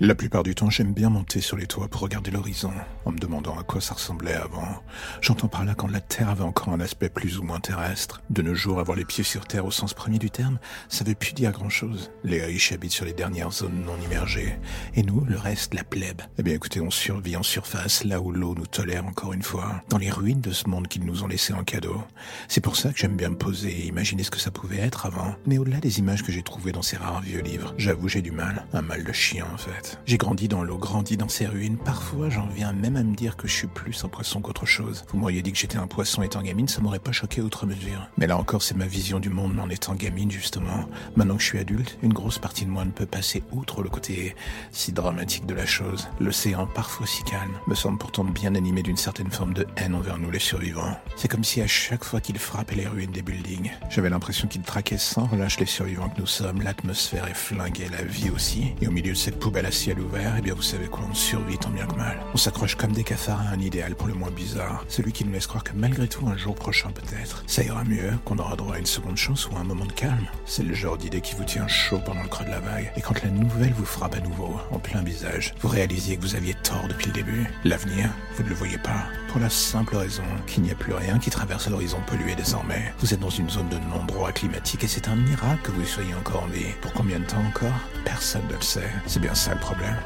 La 0.05 0.15
plupart 0.15 0.43
du 0.43 0.53
temps, 0.53 0.69
j'aime 0.69 0.93
bien 0.93 1.09
monter 1.09 1.39
sur 1.39 1.55
les 1.55 1.65
toits 1.65 1.87
pour 1.87 2.01
regarder 2.01 2.29
l'horizon, 2.29 2.73
en 3.05 3.13
me 3.13 3.17
demandant 3.17 3.57
à 3.57 3.63
quoi 3.63 3.79
ça 3.79 3.93
ressemblait 3.93 4.33
avant. 4.33 4.83
J'entends 5.21 5.47
par 5.47 5.63
là 5.63 5.75
quand 5.75 5.87
la 5.87 6.01
Terre 6.01 6.27
avait 6.27 6.43
encore 6.43 6.73
un 6.73 6.81
aspect 6.81 7.07
plus 7.07 7.39
ou 7.39 7.43
moins 7.43 7.61
terrestre. 7.61 8.21
De 8.29 8.41
nos 8.41 8.53
jours, 8.53 8.81
avoir 8.81 8.97
les 8.97 9.05
pieds 9.05 9.23
sur 9.23 9.45
Terre 9.45 9.65
au 9.65 9.71
sens 9.71 9.93
premier 9.93 10.19
du 10.19 10.29
terme, 10.29 10.59
ça 10.89 11.05
veut 11.05 11.15
plus 11.15 11.31
dire 11.31 11.53
grand-chose. 11.53 12.11
Les 12.25 12.43
riches 12.43 12.73
habitent 12.73 12.91
sur 12.91 13.05
les 13.05 13.13
dernières 13.13 13.51
zones 13.51 13.81
non 13.85 13.95
immergées. 14.03 14.59
Et 14.93 15.03
nous, 15.03 15.23
le 15.23 15.37
reste, 15.37 15.73
la 15.73 15.85
plèbe. 15.85 16.21
Eh 16.37 16.43
bien 16.43 16.55
écoutez, 16.55 16.81
on 16.81 16.91
survit 16.91 17.37
en 17.37 17.43
surface, 17.43 18.03
là 18.03 18.19
où 18.19 18.33
l'eau 18.33 18.55
nous 18.55 18.65
tolère 18.65 19.05
encore 19.05 19.31
une 19.31 19.41
fois, 19.41 19.83
dans 19.87 19.99
les 19.99 20.11
ruines 20.11 20.41
de 20.41 20.51
ce 20.51 20.67
monde 20.67 20.89
qu'ils 20.89 21.05
nous 21.05 21.23
ont 21.23 21.27
laissé 21.27 21.53
en 21.53 21.63
cadeau. 21.63 22.03
C'est 22.49 22.59
pour 22.59 22.75
ça 22.75 22.91
que 22.91 22.99
j'aime 22.99 23.15
bien 23.15 23.29
me 23.29 23.37
poser 23.37 23.71
et 23.71 23.87
imaginer 23.87 24.23
ce 24.23 24.31
que 24.31 24.39
ça 24.39 24.51
pouvait 24.51 24.79
être 24.79 25.05
avant. 25.05 25.33
Mais 25.45 25.59
au-delà 25.59 25.79
des 25.79 25.99
images 25.99 26.23
que 26.23 26.33
j'ai 26.33 26.43
trouvées 26.43 26.73
dans 26.73 26.81
ces 26.81 26.97
rares 26.97 27.21
vieux 27.21 27.39
livres, 27.39 27.73
j'avoue 27.77 28.09
j'ai 28.09 28.21
du 28.21 28.31
mal. 28.31 28.65
Un 28.73 28.81
mal 28.81 29.05
de 29.05 29.13
chien 29.13 29.45
en 29.53 29.57
J'ai 30.05 30.17
grandi 30.17 30.47
dans 30.47 30.63
l'eau, 30.63 30.77
grandi 30.77 31.17
dans 31.17 31.29
ces 31.29 31.47
ruines. 31.47 31.77
Parfois, 31.77 32.29
j'en 32.29 32.47
viens 32.47 32.73
même 32.73 32.95
à 32.95 33.03
me 33.03 33.15
dire 33.15 33.37
que 33.37 33.47
je 33.47 33.53
suis 33.53 33.67
plus 33.67 34.03
un 34.03 34.07
poisson 34.07 34.41
qu'autre 34.41 34.65
chose. 34.65 35.05
Vous 35.09 35.17
m'auriez 35.17 35.41
dit 35.41 35.51
que 35.51 35.57
j'étais 35.57 35.77
un 35.77 35.87
poisson 35.87 36.21
étant 36.21 36.41
gamine, 36.41 36.67
ça 36.67 36.81
m'aurait 36.81 36.99
pas 36.99 37.11
choqué 37.11 37.41
outre 37.41 37.65
mesure. 37.65 38.07
Mais 38.17 38.27
là 38.27 38.37
encore, 38.37 38.61
c'est 38.61 38.75
ma 38.75 38.87
vision 38.87 39.19
du 39.19 39.29
monde 39.29 39.59
en 39.59 39.69
étant 39.69 39.95
gamine, 39.95 40.31
justement. 40.31 40.85
Maintenant 41.15 41.35
que 41.35 41.41
je 41.41 41.47
suis 41.47 41.59
adulte, 41.59 41.97
une 42.01 42.13
grosse 42.13 42.39
partie 42.39 42.65
de 42.65 42.69
moi 42.69 42.85
ne 42.85 42.91
peut 42.91 43.05
passer 43.05 43.43
outre 43.51 43.81
le 43.81 43.89
côté 43.89 44.35
si 44.71 44.91
dramatique 44.91 45.45
de 45.45 45.53
la 45.53 45.65
chose. 45.65 46.07
L'océan, 46.19 46.67
parfois 46.67 47.07
si 47.07 47.23
calme, 47.23 47.53
me 47.67 47.75
semble 47.75 47.97
pourtant 47.97 48.23
bien 48.23 48.55
animé 48.55 48.83
d'une 48.83 48.97
certaine 48.97 49.31
forme 49.31 49.53
de 49.53 49.65
haine 49.77 49.95
envers 49.95 50.17
nous 50.17 50.31
les 50.31 50.39
survivants. 50.39 50.97
C'est 51.15 51.27
comme 51.27 51.43
si 51.43 51.61
à 51.61 51.67
chaque 51.67 52.03
fois 52.03 52.21
qu'il 52.21 52.37
frappait 52.37 52.75
les 52.75 52.87
ruines 52.87 53.11
des 53.11 53.21
buildings, 53.21 53.71
j'avais 53.89 54.09
l'impression 54.09 54.47
qu'il 54.47 54.61
traquait 54.61 54.97
sans 54.97 55.25
relâche 55.25 55.59
les 55.59 55.65
survivants 55.65 56.09
que 56.09 56.19
nous 56.19 56.27
sommes. 56.27 56.61
L'atmosphère 56.61 57.27
est 57.27 57.33
flinguée, 57.33 57.87
la 57.91 58.03
vie 58.03 58.29
aussi. 58.29 58.73
Et 58.81 58.87
au 58.87 58.91
milieu 58.91 59.13
de 59.13 59.17
cette 59.17 59.39
poubelle 59.39 59.65
à 59.65 59.71
ciel 59.83 59.99
ouvert, 59.99 60.35
eh 60.37 60.41
bien 60.41 60.53
vous 60.53 60.61
savez 60.61 60.87
quoi, 60.87 61.03
on 61.11 61.13
survit 61.13 61.57
tant 61.57 61.69
bien 61.69 61.85
que 61.85 61.95
mal. 61.95 62.17
On 62.33 62.37
s'accroche 62.37 62.75
comme 62.75 62.93
des 62.93 63.03
cafards 63.03 63.41
à 63.41 63.49
un 63.49 63.59
idéal 63.59 63.95
pour 63.95 64.07
le 64.07 64.13
moins 64.13 64.31
bizarre, 64.31 64.85
celui 64.87 65.11
qui 65.11 65.25
nous 65.25 65.33
laisse 65.33 65.45
croire 65.45 65.65
que 65.65 65.73
malgré 65.75 66.07
tout, 66.07 66.25
un 66.25 66.37
jour 66.37 66.55
prochain 66.55 66.89
peut-être, 66.91 67.43
ça 67.47 67.63
ira 67.63 67.83
mieux, 67.83 68.13
qu'on 68.23 68.37
aura 68.37 68.55
droit 68.55 68.75
à 68.75 68.79
une 68.79 68.85
seconde 68.85 69.17
chance 69.17 69.49
ou 69.49 69.57
à 69.57 69.59
un 69.59 69.65
moment 69.65 69.85
de 69.85 69.91
calme. 69.91 70.25
C'est 70.45 70.63
le 70.63 70.73
genre 70.73 70.97
d'idée 70.97 71.19
qui 71.19 71.35
vous 71.35 71.43
tient 71.43 71.67
chaud 71.67 71.99
pendant 72.05 72.23
le 72.23 72.29
creux 72.29 72.45
de 72.45 72.51
la 72.51 72.61
vague. 72.61 72.93
Et 72.95 73.01
quand 73.01 73.21
la 73.23 73.29
nouvelle 73.29 73.73
vous 73.73 73.83
frappe 73.83 74.15
à 74.15 74.21
nouveau, 74.21 74.55
en 74.71 74.79
plein 74.79 75.01
visage, 75.01 75.53
vous 75.59 75.67
réalisez 75.67 76.15
que 76.15 76.21
vous 76.21 76.35
aviez 76.37 76.53
tort 76.63 76.87
depuis 76.87 77.07
le 77.07 77.13
début. 77.13 77.45
L'avenir, 77.65 78.09
vous 78.37 78.43
ne 78.43 78.49
le 78.49 78.55
voyez 78.55 78.77
pas. 78.77 79.03
Pour 79.33 79.41
la 79.41 79.49
simple 79.49 79.95
raison 79.95 80.21
qu'il 80.45 80.61
n'y 80.61 80.69
a 80.69 80.75
plus 80.75 80.93
rien 80.93 81.17
qui 81.17 81.31
traverse 81.31 81.67
l'horizon 81.67 81.97
pollué 82.05 82.35
désormais. 82.35 82.93
Vous 82.99 83.15
êtes 83.15 83.19
dans 83.19 83.31
une 83.31 83.49
zone 83.49 83.67
de 83.67 83.79
non-droit 83.79 84.31
climatique 84.31 84.83
et 84.83 84.87
c'est 84.87 85.07
un 85.07 85.15
miracle 85.15 85.63
que 85.63 85.71
vous 85.71 85.83
soyez 85.85 86.13
encore 86.13 86.43
en 86.43 86.47
vie. 86.49 86.71
Pour 86.81 86.93
combien 86.93 87.17
de 87.17 87.25
temps 87.25 87.43
encore? 87.43 87.73
Personne 88.05 88.45
ne 88.47 88.53
le 88.53 88.61
sait. 88.61 88.91
C'est 89.07 89.19
bien 89.19 89.33
ça 89.33 89.55
le 89.55 89.59
problème. 89.59 89.97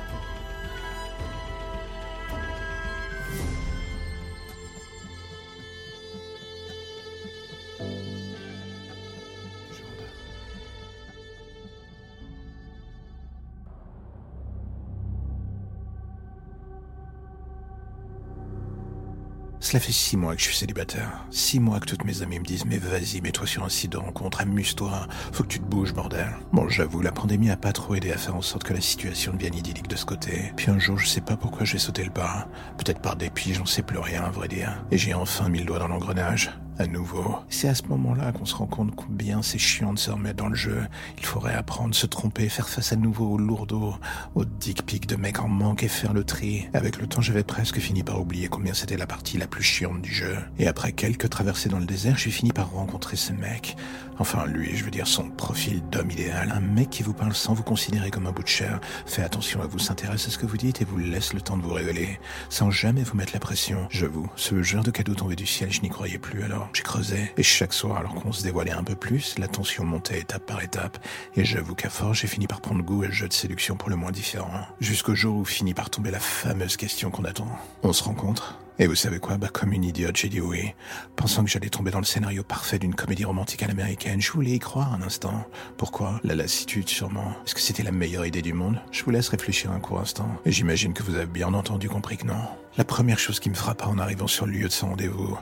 Cela 19.68 19.82
fait 19.82 19.92
six 19.92 20.16
mois 20.16 20.34
que 20.34 20.40
je 20.40 20.48
suis 20.48 20.56
célibataire. 20.56 21.26
Six 21.30 21.60
mois 21.60 21.82
que 21.82 21.88
toutes 21.88 22.06
mes 22.06 22.22
amies 22.22 22.40
me 22.40 22.46
disent 22.46 22.64
mais 22.64 22.78
vas-y, 22.78 23.20
mets-toi 23.20 23.46
sur 23.46 23.66
un 23.66 23.70
site 23.70 23.92
de 23.92 23.98
rencontre, 23.98 24.40
amuse-toi, 24.40 25.08
faut 25.34 25.44
que 25.44 25.50
tu 25.50 25.60
te 25.60 25.66
bouges, 25.66 25.94
bordel. 25.94 26.30
Bon, 26.54 26.70
j'avoue, 26.70 27.02
la 27.02 27.12
pandémie 27.12 27.50
a 27.50 27.58
pas 27.58 27.74
trop 27.74 27.94
aidé 27.94 28.14
à 28.14 28.18
faire 28.18 28.38
en 28.38 28.42
sorte 28.42 28.64
que 28.64 28.74
la 28.74 28.80
situation 28.80 29.34
devienne 29.34 29.56
idyllique 29.56 29.90
de 29.90 29.98
ce 29.98 30.06
côté. 30.06 30.54
Puis 30.56 30.72
un 30.72 30.80
jour, 30.80 30.98
je 30.98 31.06
sais 31.06 31.20
pas 31.20 31.36
pourquoi 31.36 31.66
j'ai 31.66 31.80
sauté 31.80 32.06
le 32.06 32.12
pas. 32.12 32.48
Peut-être 32.78 33.02
par 33.02 33.18
dépit, 33.18 33.56
j'en 33.56 33.66
sais 33.66 33.82
plus 33.82 34.00
rien, 34.00 34.24
à 34.24 34.30
vrai 34.30 34.48
dire. 34.48 34.86
Et 34.90 34.98
j'ai 34.98 35.14
enfin 35.14 35.50
mis 35.50 35.60
le 35.60 35.66
doigt 35.66 35.80
dans 35.80 35.90
l'engrenage 35.90 36.50
à 36.80 36.88
nouveau. 36.88 37.38
C'est 37.50 37.68
à 37.68 37.76
ce 37.76 37.84
moment-là 37.84 38.32
qu'on 38.32 38.46
se 38.46 38.56
rend 38.56 38.66
compte 38.66 38.96
combien 38.96 39.42
c'est 39.42 39.58
chiant 39.58 39.94
de 39.94 40.00
se 40.00 40.12
remettre 40.12 40.38
dans 40.38 40.50
le 40.50 40.56
jeu. 40.56 40.86
Il 41.18 41.26
faudrait 41.26 41.56
apprendre, 41.56 41.94
se 41.94 42.06
tromper, 42.06 42.50
faire 42.50 42.70
face 42.70 42.94
à 42.94 42.96
nouveau 42.96 43.32
au 43.32 43.38
lourdeau, 43.38 43.96
au 44.36 44.46
dick 44.46 44.86
pic 44.86 45.08
de 45.08 45.16
mecs 45.16 45.40
en 45.40 45.48
manque 45.48 45.84
et 45.84 45.88
faire 45.88 46.14
le 46.14 46.24
tri. 46.24 46.68
Avec 46.74 47.00
le 47.00 47.08
temps, 47.08 47.22
j'avais 47.22 47.44
presque 47.44 47.80
fini 47.80 48.04
par 48.04 48.20
oublier 48.22 48.48
combien 48.48 48.74
c'était 48.74 48.98
la 48.98 49.08
partie 49.08 49.38
la 49.38 49.48
plus 49.48 49.64
chiante 49.64 50.02
du 50.02 50.14
jeu. 50.14 50.38
Et 50.60 50.68
après 50.68 50.92
quelques 50.92 51.30
traversées 51.30 51.70
dans 51.70 51.80
le 51.80 51.86
désert, 51.86 52.18
j'ai 52.18 52.32
fini 52.32 52.52
par 52.52 52.72
rencontrer 52.72 53.18
ce 53.18 53.34
mec. 53.34 53.76
Enfin, 54.20 54.46
lui, 54.48 54.76
je 54.76 54.84
veux 54.84 54.92
dire 54.92 55.06
son 55.06 55.30
profil 55.30 55.84
d'homme 55.92 56.10
idéal. 56.10 56.52
Un 56.56 56.60
mec 56.60 56.90
qui 56.90 57.04
vous 57.04 57.14
parle 57.14 57.36
sans 57.36 57.54
vous 57.54 57.64
considérer 57.64 58.10
comme 58.10 58.26
un 58.26 58.34
chair, 58.46 58.80
fait 59.06 59.24
attention 59.24 59.62
à 59.62 59.68
vous, 59.68 59.80
s'intéresse 59.80 60.28
à 60.28 60.32
ce 60.32 60.38
que 60.38 60.46
vous 60.46 60.58
dites 60.58 60.82
et 60.82 60.86
vous 60.86 60.98
laisse 60.98 61.34
le 61.34 61.42
temps 61.42 61.58
de 61.58 61.64
vous 61.64 61.74
révéler, 61.74 62.20
sans 62.50 62.72
jamais 62.72 63.04
vous 63.04 63.16
mettre 63.16 63.34
la 63.34 63.40
pression. 63.40 63.88
J'avoue, 63.90 64.30
ce 64.36 64.62
genre 64.64 64.84
de 64.84 64.92
cadeau 64.92 65.16
tombé 65.16 65.36
du 65.36 65.46
ciel, 65.46 65.72
je 65.72 65.82
n'y 65.82 65.90
croyais 65.90 66.18
plus 66.18 66.44
alors. 66.44 66.67
J'ai 66.74 66.84
creusé, 66.84 67.32
et 67.38 67.44
chaque 67.44 67.74
soir, 67.74 67.98
alors 67.98 68.16
qu'on 68.16 68.32
se 68.32 68.44
dévoilait 68.44 68.72
un 68.72 68.84
peu 68.84 68.96
plus, 68.96 69.38
la 69.38 69.48
tension 69.48 69.84
montait 69.84 70.20
étape 70.20 70.46
par 70.46 70.64
étape, 70.64 71.00
et 71.36 71.46
j'avoue 71.46 71.76
qu'à 71.76 71.90
force, 71.90 72.20
j'ai 72.20 72.28
fini 72.28 72.48
par 72.48 72.62
prendre 72.62 72.84
goût 72.84 73.04
à 73.04 73.08
ce 73.08 73.12
jeu 73.12 73.28
de 73.28 73.34
séduction 73.34 73.76
pour 73.76 73.90
le 73.90 73.96
moins 73.96 74.12
différent, 74.12 74.66
jusqu'au 74.80 75.16
jour 75.16 75.38
où 75.38 75.46
finit 75.46 75.74
par 75.74 75.90
tomber 75.90 76.12
la 76.12 76.20
fameuse 76.20 76.78
question 76.78 77.10
qu'on 77.12 77.26
attend. 77.26 77.50
On 77.84 77.94
se 77.94 78.04
rencontre 78.04 78.60
et 78.80 78.86
vous 78.86 78.96
savez 78.96 79.20
quoi? 79.20 79.38
Bah 79.38 79.50
comme 79.52 79.74
une 79.74 79.84
idiote, 79.84 80.18
j'ai 80.18 80.30
dit 80.30 80.40
oui. 80.40 80.76
Pensant 81.16 81.44
que 81.44 81.50
j'allais 81.50 81.70
tomber 81.70 81.90
dans 81.90 81.98
le 81.98 82.06
scénario 82.06 82.44
parfait 82.44 82.78
d'une 82.78 82.94
comédie 82.94 83.26
romantique 83.26 83.64
à 83.64 83.68
l'américaine, 83.68 84.22
je 84.22 84.32
voulais 84.32 84.52
y 84.52 84.60
croire 84.60 84.94
un 84.94 85.02
instant. 85.02 85.48
Pourquoi? 85.78 86.20
La 86.24 86.36
lassitude, 86.36 86.88
sûrement. 86.88 87.34
Est-ce 87.44 87.56
que 87.56 87.62
c'était 87.62 87.82
la 87.82 87.92
meilleure 87.92 88.28
idée 88.28 88.44
du 88.44 88.54
monde? 88.54 88.80
Je 88.92 89.04
vous 89.04 89.10
laisse 89.10 89.30
réfléchir 89.30 89.72
un 89.72 89.80
court 89.80 90.00
instant. 90.00 90.30
Et 90.46 90.52
j'imagine 90.52 90.94
que 90.94 91.02
vous 91.02 91.16
avez 91.16 91.26
bien 91.26 91.56
entendu 91.56 91.90
compris 91.90 92.18
que 92.18 92.28
non. 92.28 92.42
La 92.78 92.84
première 92.84 93.18
chose 93.18 93.40
qui 93.40 93.50
me 93.50 93.56
frappa 93.56 93.88
en 93.88 93.98
arrivant 93.98 94.28
sur 94.28 94.46
le 94.46 94.52
lieu 94.52 94.68
de 94.68 94.74
ce 94.74 94.86
rendez-vous, 94.86 95.36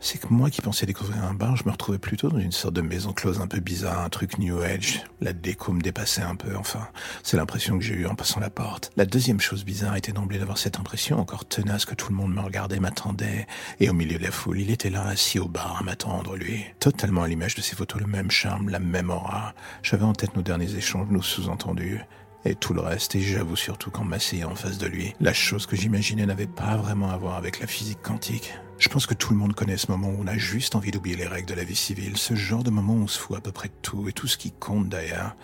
c'est 0.00 0.18
que 0.18 0.28
moi 0.30 0.50
qui 0.50 0.62
pensais 0.62 0.86
découvrir 0.86 1.22
un 1.24 1.34
bar, 1.34 1.56
je 1.56 1.64
me 1.64 1.70
retrouvais 1.70 1.98
plutôt 1.98 2.30
dans 2.30 2.38
une 2.38 2.52
sorte 2.52 2.74
de 2.74 2.80
maison 2.80 3.12
close 3.12 3.40
un 3.40 3.46
peu 3.46 3.60
bizarre, 3.60 4.00
un 4.00 4.08
truc 4.08 4.38
New 4.38 4.60
Age. 4.60 5.04
La 5.20 5.32
déco 5.32 5.72
me 5.72 5.82
dépassait 5.82 6.22
un 6.22 6.36
peu, 6.36 6.56
enfin. 6.56 6.88
C'est 7.22 7.36
l'impression 7.36 7.78
que 7.78 7.84
j'ai 7.84 7.94
eue 7.94 8.06
en 8.06 8.14
passant 8.14 8.40
la 8.40 8.50
porte. 8.50 8.90
La 8.96 9.04
deuxième 9.04 9.40
chose 9.40 9.64
bizarre 9.64 9.96
était 9.96 10.12
d'emblée 10.12 10.38
d'avoir 10.38 10.58
cette 10.58 10.78
impression 10.78 11.20
encore 11.20 11.44
tenace 11.44 11.84
que 11.84 11.94
tout 11.94 12.08
le 12.08 12.16
monde 12.16 12.34
me 12.34 12.40
regardait, 12.40 12.80
m'attendait. 12.80 13.46
Et 13.78 13.90
au 13.90 13.92
milieu 13.92 14.18
de 14.18 14.24
la 14.24 14.30
foule, 14.30 14.60
il 14.60 14.70
était 14.70 14.90
là, 14.90 15.06
assis 15.06 15.38
au 15.38 15.48
bar, 15.48 15.76
à 15.80 15.84
m'attendre, 15.84 16.36
lui. 16.36 16.64
Totalement 16.78 17.22
à 17.22 17.28
l'image 17.28 17.54
de 17.54 17.60
ses 17.60 17.76
photos, 17.76 18.00
le 18.00 18.06
même 18.06 18.30
charme, 18.30 18.70
la 18.70 18.80
même 18.80 19.10
aura. 19.10 19.54
J'avais 19.82 20.04
en 20.04 20.14
tête 20.14 20.34
nos 20.34 20.42
derniers 20.42 20.74
échanges, 20.74 21.08
nos 21.10 21.22
sous-entendus 21.22 22.00
et 22.44 22.54
tout 22.54 22.74
le 22.74 22.80
reste, 22.80 23.14
et 23.14 23.20
j'avoue 23.20 23.56
surtout 23.56 23.90
qu'en 23.90 24.04
m'asseyant 24.04 24.52
en 24.52 24.54
face 24.54 24.78
de 24.78 24.86
lui, 24.86 25.14
la 25.20 25.32
chose 25.32 25.66
que 25.66 25.76
j'imaginais 25.76 26.26
n'avait 26.26 26.46
pas 26.46 26.76
vraiment 26.76 27.10
à 27.10 27.16
voir 27.16 27.36
avec 27.36 27.60
la 27.60 27.66
physique 27.66 28.02
quantique. 28.02 28.54
Je 28.78 28.88
pense 28.88 29.06
que 29.06 29.14
tout 29.14 29.32
le 29.32 29.38
monde 29.38 29.54
connaît 29.54 29.76
ce 29.76 29.90
moment 29.90 30.08
où 30.08 30.16
on 30.22 30.26
a 30.26 30.38
juste 30.38 30.74
envie 30.74 30.90
d'oublier 30.90 31.16
les 31.16 31.26
règles 31.26 31.48
de 31.48 31.54
la 31.54 31.64
vie 31.64 31.76
civile, 31.76 32.16
ce 32.16 32.34
genre 32.34 32.62
de 32.62 32.70
moment 32.70 32.94
où 32.94 33.02
on 33.02 33.06
se 33.06 33.18
fout 33.18 33.36
à 33.36 33.40
peu 33.40 33.52
près 33.52 33.68
de 33.68 33.74
tout, 33.82 34.08
et 34.08 34.12
tout 34.12 34.26
ce 34.26 34.38
qui 34.38 34.52
compte 34.52 34.88
d'ailleurs 34.88 35.36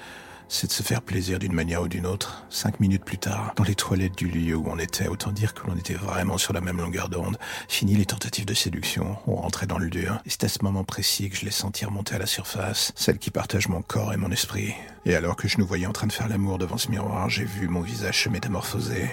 c'est 0.48 0.68
de 0.68 0.72
se 0.72 0.82
faire 0.82 1.02
plaisir 1.02 1.38
d'une 1.38 1.52
manière 1.52 1.82
ou 1.82 1.88
d'une 1.88 2.06
autre. 2.06 2.44
Cinq 2.50 2.80
minutes 2.80 3.04
plus 3.04 3.18
tard, 3.18 3.52
dans 3.56 3.64
les 3.64 3.74
toilettes 3.74 4.16
du 4.16 4.28
lieu 4.28 4.56
où 4.56 4.64
on 4.68 4.78
était, 4.78 5.08
autant 5.08 5.32
dire 5.32 5.54
que 5.54 5.66
l'on 5.66 5.76
était 5.76 5.94
vraiment 5.94 6.38
sur 6.38 6.52
la 6.52 6.60
même 6.60 6.78
longueur 6.78 7.08
d'onde. 7.08 7.36
Fini 7.68 7.94
les 7.94 8.06
tentatives 8.06 8.46
de 8.46 8.54
séduction, 8.54 9.16
on 9.26 9.36
rentrait 9.36 9.66
dans 9.66 9.78
le 9.78 9.90
dur. 9.90 10.20
Et 10.24 10.30
c'est 10.30 10.44
à 10.44 10.48
ce 10.48 10.62
moment 10.62 10.84
précis 10.84 11.30
que 11.30 11.36
je 11.36 11.44
l'ai 11.44 11.50
senti 11.50 11.84
remonter 11.84 12.14
à 12.14 12.18
la 12.18 12.26
surface, 12.26 12.92
celle 12.94 13.18
qui 13.18 13.30
partage 13.30 13.68
mon 13.68 13.82
corps 13.82 14.12
et 14.12 14.16
mon 14.16 14.30
esprit. 14.30 14.74
Et 15.04 15.14
alors 15.14 15.36
que 15.36 15.48
je 15.48 15.58
nous 15.58 15.66
voyais 15.66 15.86
en 15.86 15.92
train 15.92 16.06
de 16.06 16.12
faire 16.12 16.28
l'amour 16.28 16.58
devant 16.58 16.78
ce 16.78 16.90
miroir, 16.90 17.28
j'ai 17.28 17.44
vu 17.44 17.68
mon 17.68 17.80
visage 17.80 18.24
se 18.24 18.28
métamorphoser. 18.28 19.08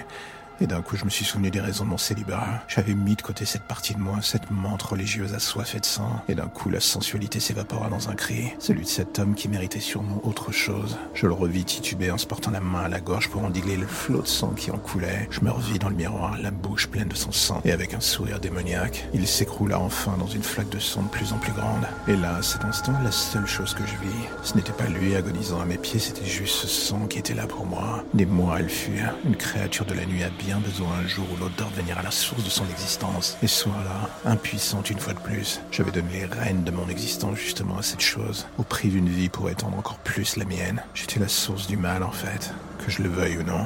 Et 0.61 0.67
d'un 0.67 0.81
coup, 0.81 0.95
je 0.95 1.05
me 1.05 1.09
suis 1.09 1.25
souvenu 1.25 1.51
des 1.51 1.59
raisons 1.59 1.83
de 1.83 1.89
mon 1.89 1.97
célibat. 1.97 2.63
J'avais 2.67 2.93
mis 2.93 3.15
de 3.15 3.21
côté 3.21 3.45
cette 3.45 3.63
partie 3.63 3.93
de 3.93 3.99
moi, 3.99 4.19
cette 4.21 4.51
menthe 4.51 4.83
religieuse 4.83 5.33
assoiffée 5.33 5.79
de 5.79 5.85
sang. 5.85 6.21
Et 6.27 6.35
d'un 6.35 6.47
coup, 6.47 6.69
la 6.69 6.79
sensualité 6.79 7.39
s'évapora 7.39 7.89
dans 7.89 8.09
un 8.09 8.15
cri. 8.15 8.53
Celui 8.59 8.83
de 8.83 8.89
cet 8.89 9.19
homme 9.19 9.35
qui 9.35 9.49
méritait 9.49 9.79
sûrement 9.79 10.21
autre 10.23 10.51
chose. 10.51 10.97
Je 11.13 11.27
le 11.27 11.33
revis 11.33 11.65
tituber 11.65 12.11
en 12.11 12.17
se 12.17 12.27
portant 12.27 12.51
la 12.51 12.59
main 12.59 12.83
à 12.83 12.87
la 12.87 12.99
gorge 12.99 13.29
pour 13.29 13.43
endiguer 13.43 13.75
le 13.75 13.87
flot 13.87 14.21
de 14.21 14.27
sang 14.27 14.49
qui 14.49 14.71
en 14.71 14.77
coulait. 14.77 15.27
Je 15.31 15.41
me 15.41 15.51
revis 15.51 15.79
dans 15.79 15.89
le 15.89 15.95
miroir, 15.95 16.37
la 16.41 16.51
bouche 16.51 16.87
pleine 16.87 17.07
de 17.07 17.15
son 17.15 17.31
sang. 17.31 17.61
Et 17.65 17.71
avec 17.71 17.93
un 17.93 17.99
sourire 17.99 18.39
démoniaque, 18.39 19.07
il 19.13 19.27
s'écroula 19.27 19.79
enfin 19.79 20.15
dans 20.17 20.27
une 20.27 20.43
flaque 20.43 20.69
de 20.69 20.79
sang 20.79 21.03
de 21.03 21.09
plus 21.09 21.33
en 21.33 21.37
plus 21.37 21.53
grande. 21.53 21.87
Et 22.07 22.15
là, 22.15 22.37
à 22.37 22.41
cet 22.41 22.63
instant, 22.63 22.93
la 23.03 23.11
seule 23.11 23.47
chose 23.47 23.73
que 23.73 23.85
je 23.85 23.95
vis, 24.07 24.27
ce 24.43 24.55
n'était 24.55 24.71
pas 24.71 24.87
lui 24.87 25.15
agonisant 25.15 25.61
à 25.61 25.65
mes 25.65 25.77
pieds, 25.77 25.99
c'était 25.99 26.25
juste 26.25 26.55
ce 26.55 26.67
sang 26.67 27.07
qui 27.07 27.19
était 27.19 27.33
là 27.33 27.47
pour 27.47 27.65
moi. 27.65 28.03
Des 28.13 28.25
mois, 28.25 28.59
elle 28.59 28.69
fut 28.69 29.01
une 29.25 29.35
créature 29.35 29.85
de 29.85 29.93
la 29.93 30.05
nuit 30.05 30.23
habillée 30.23 30.42
bien 30.45 30.59
besoin 30.59 30.89
un 31.03 31.07
jour 31.07 31.25
de 31.57 31.63
revenir 31.63 31.97
à 31.97 32.03
la 32.03 32.11
source 32.11 32.43
de 32.43 32.49
son 32.49 32.65
existence. 32.69 33.37
Et 33.41 33.47
ce 33.47 33.63
soir-là, 33.63 34.09
impuissante 34.25 34.89
une 34.89 34.99
fois 34.99 35.13
de 35.13 35.19
plus, 35.19 35.61
j'avais 35.71 35.91
donné 35.91 36.07
les 36.13 36.25
rênes 36.25 36.63
de 36.63 36.71
mon 36.71 36.87
existence 36.89 37.37
justement 37.37 37.77
à 37.77 37.83
cette 37.83 38.01
chose, 38.01 38.45
au 38.57 38.63
prix 38.63 38.89
d'une 38.89 39.09
vie 39.09 39.29
pour 39.29 39.49
étendre 39.49 39.77
encore 39.77 39.99
plus 39.99 40.35
la 40.37 40.45
mienne. 40.45 40.83
J'étais 40.93 41.19
la 41.19 41.27
source 41.27 41.67
du 41.67 41.77
mal 41.77 42.03
en 42.03 42.11
fait, 42.11 42.53
que 42.83 42.91
je 42.91 43.03
le 43.03 43.09
veuille 43.09 43.37
ou 43.37 43.43
non. 43.43 43.65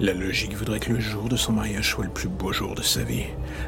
La 0.00 0.14
logique 0.14 0.56
voudrait 0.56 0.78
que 0.78 0.92
le 0.92 1.00
jour 1.00 1.28
de 1.28 1.34
son 1.34 1.52
mariage 1.52 1.90
soit 1.90 2.04
le 2.04 2.10
plus 2.10 2.28
beau 2.28 2.52
jour 2.52 2.76
de 2.76 2.82
sa 2.82 3.02
vie, 3.02 3.24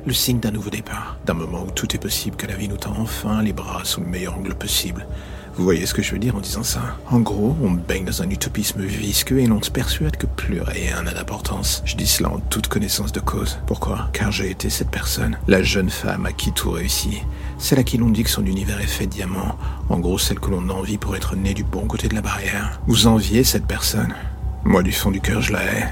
le 0.06 0.12
signe 0.12 0.38
d'un 0.38 0.52
nouveau 0.52 0.70
départ, 0.70 1.18
d'un 1.26 1.34
moment 1.34 1.64
où 1.66 1.72
tout 1.72 1.92
est 1.96 1.98
possible, 1.98 2.36
que 2.36 2.46
la 2.46 2.54
vie 2.54 2.68
nous 2.68 2.76
tend 2.76 2.94
enfin 2.96 3.42
les 3.42 3.52
bras 3.52 3.80
sous 3.82 4.00
le 4.00 4.06
meilleur 4.06 4.36
angle 4.36 4.54
possible. 4.54 5.08
Vous 5.56 5.64
voyez 5.64 5.84
ce 5.86 5.92
que 5.92 6.02
je 6.02 6.12
veux 6.12 6.20
dire 6.20 6.36
en 6.36 6.40
disant 6.40 6.62
ça? 6.62 6.96
En 7.10 7.18
gros, 7.18 7.56
on 7.60 7.72
baigne 7.72 8.04
dans 8.04 8.22
un 8.22 8.30
utopisme 8.30 8.80
visqueux 8.82 9.40
et 9.40 9.46
l'on 9.48 9.60
se 9.60 9.72
persuade 9.72 10.16
que 10.16 10.26
plus 10.26 10.62
rien 10.62 11.02
n'a 11.02 11.12
d'importance. 11.12 11.82
Je 11.84 11.96
dis 11.96 12.06
cela 12.06 12.30
en 12.30 12.38
toute 12.38 12.68
connaissance 12.68 13.10
de 13.10 13.18
cause. 13.18 13.58
Pourquoi? 13.66 14.08
Car 14.12 14.30
j'ai 14.30 14.50
été 14.50 14.70
cette 14.70 14.92
personne, 14.92 15.36
la 15.48 15.64
jeune 15.64 15.90
femme 15.90 16.26
à 16.26 16.32
qui 16.32 16.52
tout 16.52 16.70
réussit, 16.70 17.24
celle 17.58 17.80
à 17.80 17.82
qui 17.82 17.98
l'on 17.98 18.08
dit 18.08 18.22
que 18.22 18.30
son 18.30 18.46
univers 18.46 18.80
est 18.80 18.86
fait 18.86 19.06
de 19.06 19.12
diamants, 19.12 19.58
en 19.88 19.98
gros 19.98 20.16
celle 20.16 20.38
que 20.38 20.50
l'on 20.50 20.70
envie 20.70 20.96
pour 20.96 21.16
être 21.16 21.34
née 21.34 21.54
du 21.54 21.64
bon 21.64 21.88
côté 21.88 22.06
de 22.06 22.14
la 22.14 22.22
barrière. 22.22 22.80
Vous 22.86 23.08
enviez 23.08 23.42
cette 23.42 23.66
personne 23.66 24.14
Moi 24.62 24.84
du 24.84 24.92
fond 24.92 25.10
du 25.10 25.20
cœur 25.20 25.42
je 25.42 25.52
la 25.52 25.64
hais 25.64 25.88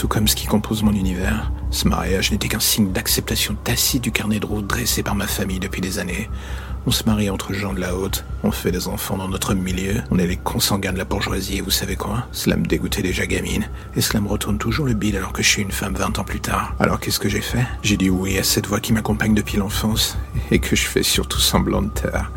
tout 0.00 0.08
comme 0.08 0.28
ce 0.28 0.34
qui 0.34 0.46
compose 0.46 0.82
mon 0.82 0.94
univers. 0.94 1.52
Ce 1.70 1.86
mariage 1.86 2.32
n'était 2.32 2.48
qu'un 2.48 2.58
signe 2.58 2.90
d'acceptation 2.90 3.54
tacite 3.54 4.02
du 4.02 4.12
carnet 4.12 4.40
de 4.40 4.46
route 4.46 4.66
dressé 4.66 5.02
par 5.02 5.14
ma 5.14 5.26
famille 5.26 5.60
depuis 5.60 5.82
des 5.82 5.98
années. 5.98 6.30
On 6.86 6.90
se 6.90 7.04
marie 7.04 7.28
entre 7.28 7.52
gens 7.52 7.74
de 7.74 7.80
la 7.80 7.94
haute, 7.94 8.24
on 8.42 8.50
fait 8.50 8.72
des 8.72 8.88
enfants 8.88 9.16
dans 9.16 9.28
notre 9.28 9.54
milieu, 9.54 10.02
on 10.10 10.18
est 10.18 10.26
les 10.26 10.36
consanguins 10.36 10.92
de 10.92 10.98
la 10.98 11.04
bourgeoisie 11.04 11.60
vous 11.60 11.70
savez 11.70 11.96
quoi? 11.96 12.26
Cela 12.32 12.56
me 12.56 12.66
dégoûtait 12.66 13.02
déjà 13.02 13.26
gamine, 13.26 13.68
et 13.96 14.00
cela 14.00 14.20
me 14.20 14.28
retourne 14.28 14.58
toujours 14.58 14.86
le 14.86 14.94
bide 14.94 15.16
alors 15.16 15.32
que 15.32 15.42
je 15.42 15.48
suis 15.48 15.62
une 15.62 15.70
femme 15.72 15.94
20 15.94 16.18
ans 16.18 16.24
plus 16.24 16.40
tard. 16.40 16.74
Alors 16.78 17.00
qu'est-ce 17.00 17.18
que 17.18 17.28
j'ai 17.28 17.40
fait? 17.40 17.64
J'ai 17.82 17.96
dit 17.96 18.10
oui 18.10 18.38
à 18.38 18.42
cette 18.42 18.66
voix 18.66 18.80
qui 18.80 18.92
m'accompagne 18.92 19.34
depuis 19.34 19.56
l'enfance, 19.56 20.16
et 20.50 20.58
que 20.58 20.76
je 20.76 20.86
fais 20.86 21.02
surtout 21.02 21.40
semblant 21.40 21.82
de 21.82 21.88
taire. 21.88 22.30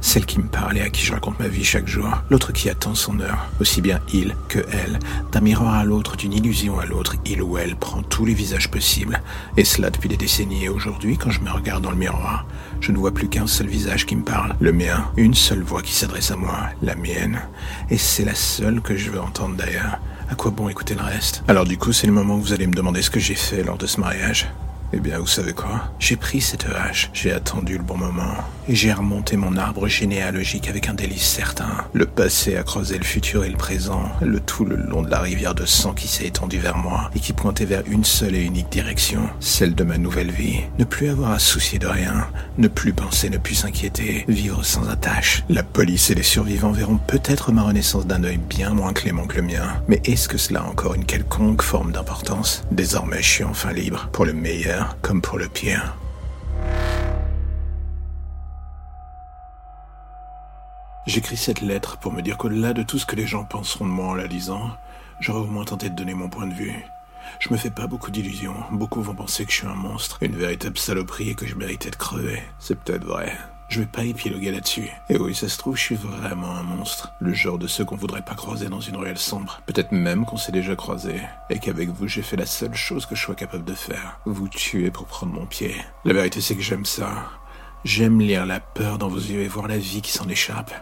Celle 0.00 0.26
qui 0.26 0.38
me 0.38 0.46
parle 0.46 0.78
et 0.78 0.82
à 0.82 0.90
qui 0.90 1.04
je 1.04 1.12
raconte 1.12 1.38
ma 1.40 1.48
vie 1.48 1.64
chaque 1.64 1.88
jour, 1.88 2.08
l'autre 2.30 2.52
qui 2.52 2.68
attend 2.68 2.94
son 2.94 3.20
heure, 3.20 3.48
aussi 3.60 3.80
bien 3.80 4.00
il 4.12 4.36
que 4.48 4.60
elle. 4.70 4.98
D'un 5.32 5.40
miroir 5.40 5.74
à 5.74 5.84
l'autre, 5.84 6.16
d'une 6.16 6.32
illusion 6.32 6.78
à 6.78 6.86
l'autre, 6.86 7.16
il 7.24 7.42
ou 7.42 7.58
elle 7.58 7.76
prend 7.76 8.02
tous 8.02 8.24
les 8.24 8.34
visages 8.34 8.70
possibles, 8.70 9.22
et 9.56 9.64
cela 9.64 9.90
depuis 9.90 10.08
des 10.08 10.16
décennies. 10.16 10.64
Et 10.64 10.68
aujourd'hui, 10.68 11.16
quand 11.16 11.30
je 11.30 11.40
me 11.40 11.50
regarde 11.50 11.82
dans 11.82 11.90
le 11.90 11.96
miroir, 11.96 12.46
je 12.80 12.92
ne 12.92 12.98
vois 12.98 13.12
plus 13.12 13.28
qu'un 13.28 13.46
seul 13.46 13.66
visage 13.66 14.06
qui 14.06 14.14
me 14.14 14.24
parle, 14.24 14.54
le 14.60 14.72
mien, 14.72 15.10
une 15.16 15.34
seule 15.34 15.47
voix 15.56 15.82
qui 15.82 15.92
s'adresse 15.92 16.30
à 16.30 16.36
moi, 16.36 16.68
la 16.82 16.94
mienne, 16.94 17.40
et 17.90 17.98
c'est 17.98 18.24
la 18.24 18.34
seule 18.34 18.80
que 18.80 18.96
je 18.96 19.10
veux 19.10 19.20
entendre 19.20 19.56
d'ailleurs. 19.56 19.98
À 20.30 20.34
quoi 20.34 20.50
bon 20.50 20.68
écouter 20.68 20.94
le 20.94 21.02
reste? 21.02 21.42
Alors 21.48 21.64
du 21.64 21.78
coup, 21.78 21.92
c'est 21.92 22.06
le 22.06 22.12
moment 22.12 22.34
où 22.34 22.40
vous 22.40 22.52
allez 22.52 22.66
me 22.66 22.74
demander 22.74 23.00
ce 23.00 23.10
que 23.10 23.20
j'ai 23.20 23.34
fait 23.34 23.62
lors 23.62 23.78
de 23.78 23.86
ce 23.86 23.98
mariage. 23.98 24.48
Eh 24.94 25.00
bien, 25.00 25.18
vous 25.18 25.26
savez 25.26 25.52
quoi? 25.52 25.92
J'ai 25.98 26.16
pris 26.16 26.40
cette 26.40 26.64
hache, 26.64 27.10
j'ai 27.12 27.30
attendu 27.30 27.76
le 27.76 27.84
bon 27.84 27.98
moment, 27.98 28.34
et 28.68 28.74
j'ai 28.74 28.90
remonté 28.90 29.36
mon 29.36 29.58
arbre 29.58 29.86
généalogique 29.86 30.66
avec 30.68 30.88
un 30.88 30.94
délice 30.94 31.26
certain. 31.26 31.68
Le 31.92 32.06
passé 32.06 32.56
a 32.56 32.62
creusé 32.62 32.96
le 32.96 33.04
futur 33.04 33.44
et 33.44 33.50
le 33.50 33.56
présent, 33.56 34.10
le 34.22 34.40
tout 34.40 34.64
le 34.64 34.76
long 34.76 35.02
de 35.02 35.10
la 35.10 35.20
rivière 35.20 35.54
de 35.54 35.66
sang 35.66 35.92
qui 35.92 36.08
s'est 36.08 36.26
étendue 36.26 36.58
vers 36.58 36.78
moi, 36.78 37.10
et 37.14 37.20
qui 37.20 37.34
pointait 37.34 37.66
vers 37.66 37.82
une 37.86 38.04
seule 38.04 38.34
et 38.34 38.42
unique 38.42 38.70
direction, 38.70 39.28
celle 39.40 39.74
de 39.74 39.84
ma 39.84 39.98
nouvelle 39.98 40.30
vie. 40.30 40.60
Ne 40.78 40.84
plus 40.84 41.10
avoir 41.10 41.32
à 41.32 41.38
soucier 41.38 41.78
de 41.78 41.86
rien, 41.86 42.26
ne 42.56 42.68
plus 42.68 42.94
penser, 42.94 43.28
ne 43.28 43.36
plus 43.36 43.56
s'inquiéter, 43.56 44.24
vivre 44.26 44.64
sans 44.64 44.88
attache. 44.88 45.44
La 45.50 45.62
police 45.62 46.08
et 46.10 46.14
les 46.14 46.22
survivants 46.22 46.72
verront 46.72 46.98
peut-être 47.06 47.52
ma 47.52 47.62
renaissance 47.62 48.06
d'un 48.06 48.24
œil 48.24 48.38
bien 48.38 48.70
moins 48.70 48.94
clément 48.94 49.26
que 49.26 49.36
le 49.36 49.42
mien, 49.42 49.82
mais 49.86 50.00
est-ce 50.06 50.28
que 50.28 50.38
cela 50.38 50.60
a 50.60 50.66
encore 50.66 50.94
une 50.94 51.04
quelconque 51.04 51.60
forme 51.60 51.92
d'importance? 51.92 52.64
Désormais, 52.70 53.22
je 53.22 53.28
suis 53.28 53.44
enfin 53.44 53.72
libre, 53.72 54.08
pour 54.12 54.24
le 54.24 54.32
meilleur 54.32 54.77
comme 55.02 55.20
pour 55.22 55.38
le 55.38 55.48
pire. 55.48 55.96
J'écris 61.06 61.38
cette 61.38 61.62
lettre 61.62 61.96
pour 61.98 62.12
me 62.12 62.20
dire 62.20 62.36
qu'au-delà 62.36 62.74
de 62.74 62.82
tout 62.82 62.98
ce 62.98 63.06
que 63.06 63.16
les 63.16 63.26
gens 63.26 63.44
penseront 63.44 63.86
de 63.86 63.90
moi 63.90 64.08
en 64.08 64.14
la 64.14 64.26
lisant, 64.26 64.70
j'aurais 65.20 65.40
au 65.40 65.46
moins 65.46 65.64
tenté 65.64 65.88
de 65.88 65.94
donner 65.94 66.14
mon 66.14 66.28
point 66.28 66.46
de 66.46 66.52
vue. 66.52 66.74
Je 67.40 67.50
me 67.50 67.56
fais 67.56 67.70
pas 67.70 67.86
beaucoup 67.86 68.10
d'illusions. 68.10 68.56
Beaucoup 68.72 69.00
vont 69.00 69.14
penser 69.14 69.44
que 69.46 69.52
je 69.52 69.58
suis 69.58 69.66
un 69.66 69.74
monstre, 69.74 70.18
une 70.22 70.36
véritable 70.36 70.76
saloperie 70.76 71.30
et 71.30 71.34
que 71.34 71.46
je 71.46 71.54
méritais 71.54 71.90
de 71.90 71.96
crever. 71.96 72.42
C'est 72.58 72.78
peut-être 72.78 73.04
vrai. 73.04 73.32
Je 73.68 73.80
vais 73.80 73.86
pas 73.86 74.04
épiloguer 74.04 74.50
là-dessus. 74.50 74.88
Et 75.10 75.18
oui, 75.18 75.34
ça 75.34 75.46
se 75.46 75.58
trouve, 75.58 75.76
je 75.76 75.82
suis 75.82 75.94
vraiment 75.94 76.52
un 76.52 76.62
monstre. 76.62 77.12
Le 77.20 77.34
genre 77.34 77.58
de 77.58 77.66
ceux 77.66 77.84
qu'on 77.84 77.96
voudrait 77.96 78.22
pas 78.22 78.34
croiser 78.34 78.70
dans 78.70 78.80
une 78.80 78.96
ruelle 78.96 79.18
sombre. 79.18 79.60
Peut-être 79.66 79.92
même 79.92 80.24
qu'on 80.24 80.38
s'est 80.38 80.52
déjà 80.52 80.74
croisé. 80.74 81.20
Et 81.50 81.58
qu'avec 81.58 81.90
vous, 81.90 82.08
j'ai 82.08 82.22
fait 82.22 82.36
la 82.36 82.46
seule 82.46 82.74
chose 82.74 83.04
que 83.04 83.14
je 83.14 83.20
sois 83.20 83.34
capable 83.34 83.66
de 83.66 83.74
faire. 83.74 84.20
Vous 84.24 84.48
tuer 84.48 84.90
pour 84.90 85.04
prendre 85.04 85.34
mon 85.34 85.44
pied. 85.44 85.74
La 86.06 86.14
vérité, 86.14 86.40
c'est 86.40 86.56
que 86.56 86.62
j'aime 86.62 86.86
ça. 86.86 87.10
J'aime 87.84 88.20
lire 88.20 88.46
la 88.46 88.58
peur 88.58 88.96
dans 88.96 89.08
vos 89.08 89.18
yeux 89.18 89.42
et 89.42 89.48
voir 89.48 89.68
la 89.68 89.78
vie 89.78 90.00
qui 90.00 90.12
s'en 90.12 90.28
échappe. 90.30 90.72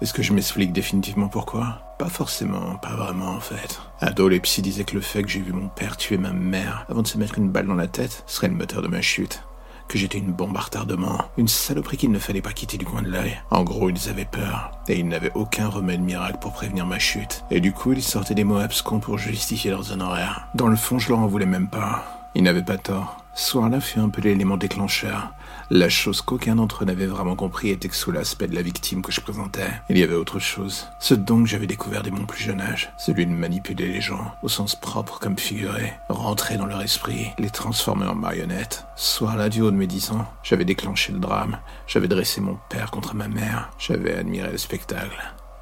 Est-ce 0.00 0.14
que 0.14 0.22
je 0.22 0.32
m'explique 0.32 0.72
définitivement 0.72 1.28
pourquoi? 1.28 1.82
Pas 1.98 2.08
forcément, 2.08 2.76
pas 2.76 2.94
vraiment 2.94 3.32
en 3.32 3.40
fait. 3.40 3.80
Ado, 4.00 4.28
les 4.28 4.40
psy 4.40 4.62
disaient 4.62 4.84
que 4.84 4.94
le 4.94 5.00
fait 5.00 5.24
que 5.24 5.28
j'ai 5.28 5.40
vu 5.40 5.52
mon 5.52 5.68
père 5.68 5.96
tuer 5.96 6.16
ma 6.16 6.32
mère 6.32 6.86
avant 6.88 7.02
de 7.02 7.08
se 7.08 7.18
mettre 7.18 7.36
une 7.36 7.50
balle 7.50 7.66
dans 7.66 7.74
la 7.74 7.88
tête 7.88 8.22
serait 8.26 8.48
le 8.48 8.54
moteur 8.54 8.80
de 8.80 8.88
ma 8.88 9.02
chute 9.02 9.42
que 9.88 9.98
j'étais 9.98 10.18
une 10.18 10.32
bombe 10.32 10.56
à 10.56 10.60
retardement, 10.60 11.24
une 11.36 11.48
saloperie 11.48 11.96
qu'il 11.96 12.12
ne 12.12 12.18
fallait 12.18 12.42
pas 12.42 12.52
quitter 12.52 12.76
du 12.76 12.84
coin 12.84 13.02
de 13.02 13.10
l'œil. 13.10 13.40
En 13.50 13.64
gros, 13.64 13.90
ils 13.90 14.08
avaient 14.08 14.24
peur, 14.24 14.70
et 14.86 14.98
ils 14.98 15.08
n'avaient 15.08 15.32
aucun 15.34 15.68
remède 15.68 16.00
miracle 16.00 16.38
pour 16.40 16.52
prévenir 16.52 16.86
ma 16.86 16.98
chute. 16.98 17.44
Et 17.50 17.60
du 17.60 17.72
coup, 17.72 17.92
ils 17.92 18.02
sortaient 18.02 18.34
des 18.34 18.44
mots 18.44 18.58
abscons 18.58 19.00
pour 19.00 19.18
justifier 19.18 19.70
leurs 19.70 19.92
honoraires. 19.92 20.48
Dans 20.54 20.68
le 20.68 20.76
fond, 20.76 20.98
je 20.98 21.08
leur 21.08 21.18
en 21.18 21.26
voulais 21.26 21.46
même 21.46 21.68
pas. 21.68 22.30
Ils 22.34 22.42
n'avaient 22.42 22.62
pas 22.62 22.76
tort. 22.78 23.24
Ce 23.34 23.50
soir-là 23.50 23.80
fut 23.80 24.00
un 24.00 24.08
peu 24.10 24.20
l'élément 24.20 24.56
déclencheur. 24.56 25.32
La 25.70 25.90
chose 25.90 26.22
qu'aucun 26.22 26.56
d'entre 26.56 26.82
eux 26.82 26.86
n'avait 26.86 27.04
vraiment 27.04 27.36
compris 27.36 27.68
était 27.68 27.90
que 27.90 27.94
sous 27.94 28.10
l'aspect 28.10 28.48
de 28.48 28.54
la 28.54 28.62
victime 28.62 29.02
que 29.02 29.12
je 29.12 29.20
présentais, 29.20 29.68
il 29.90 29.98
y 29.98 30.02
avait 30.02 30.14
autre 30.14 30.38
chose. 30.38 30.86
Ce 30.98 31.12
don 31.12 31.42
que 31.42 31.48
j'avais 31.48 31.66
découvert 31.66 32.02
dès 32.02 32.10
mon 32.10 32.24
plus 32.24 32.42
jeune 32.42 32.62
âge, 32.62 32.90
celui 32.96 33.26
de 33.26 33.32
manipuler 33.32 33.86
les 33.86 34.00
gens, 34.00 34.32
au 34.42 34.48
sens 34.48 34.74
propre 34.74 35.18
comme 35.18 35.36
figuré, 35.36 35.92
rentrer 36.08 36.56
dans 36.56 36.64
leur 36.64 36.80
esprit, 36.80 37.32
les 37.38 37.50
transformer 37.50 38.06
en 38.06 38.14
marionnettes. 38.14 38.86
Soir-là, 38.96 39.50
du 39.50 39.60
de 39.60 39.70
mes 39.70 39.86
dix 39.86 40.10
ans, 40.10 40.24
j'avais 40.42 40.64
déclenché 40.64 41.12
le 41.12 41.18
drame, 41.18 41.58
j'avais 41.86 42.08
dressé 42.08 42.40
mon 42.40 42.56
père 42.70 42.90
contre 42.90 43.14
ma 43.14 43.28
mère, 43.28 43.68
j'avais 43.78 44.14
admiré 44.14 44.50
le 44.50 44.56
spectacle. 44.56 45.20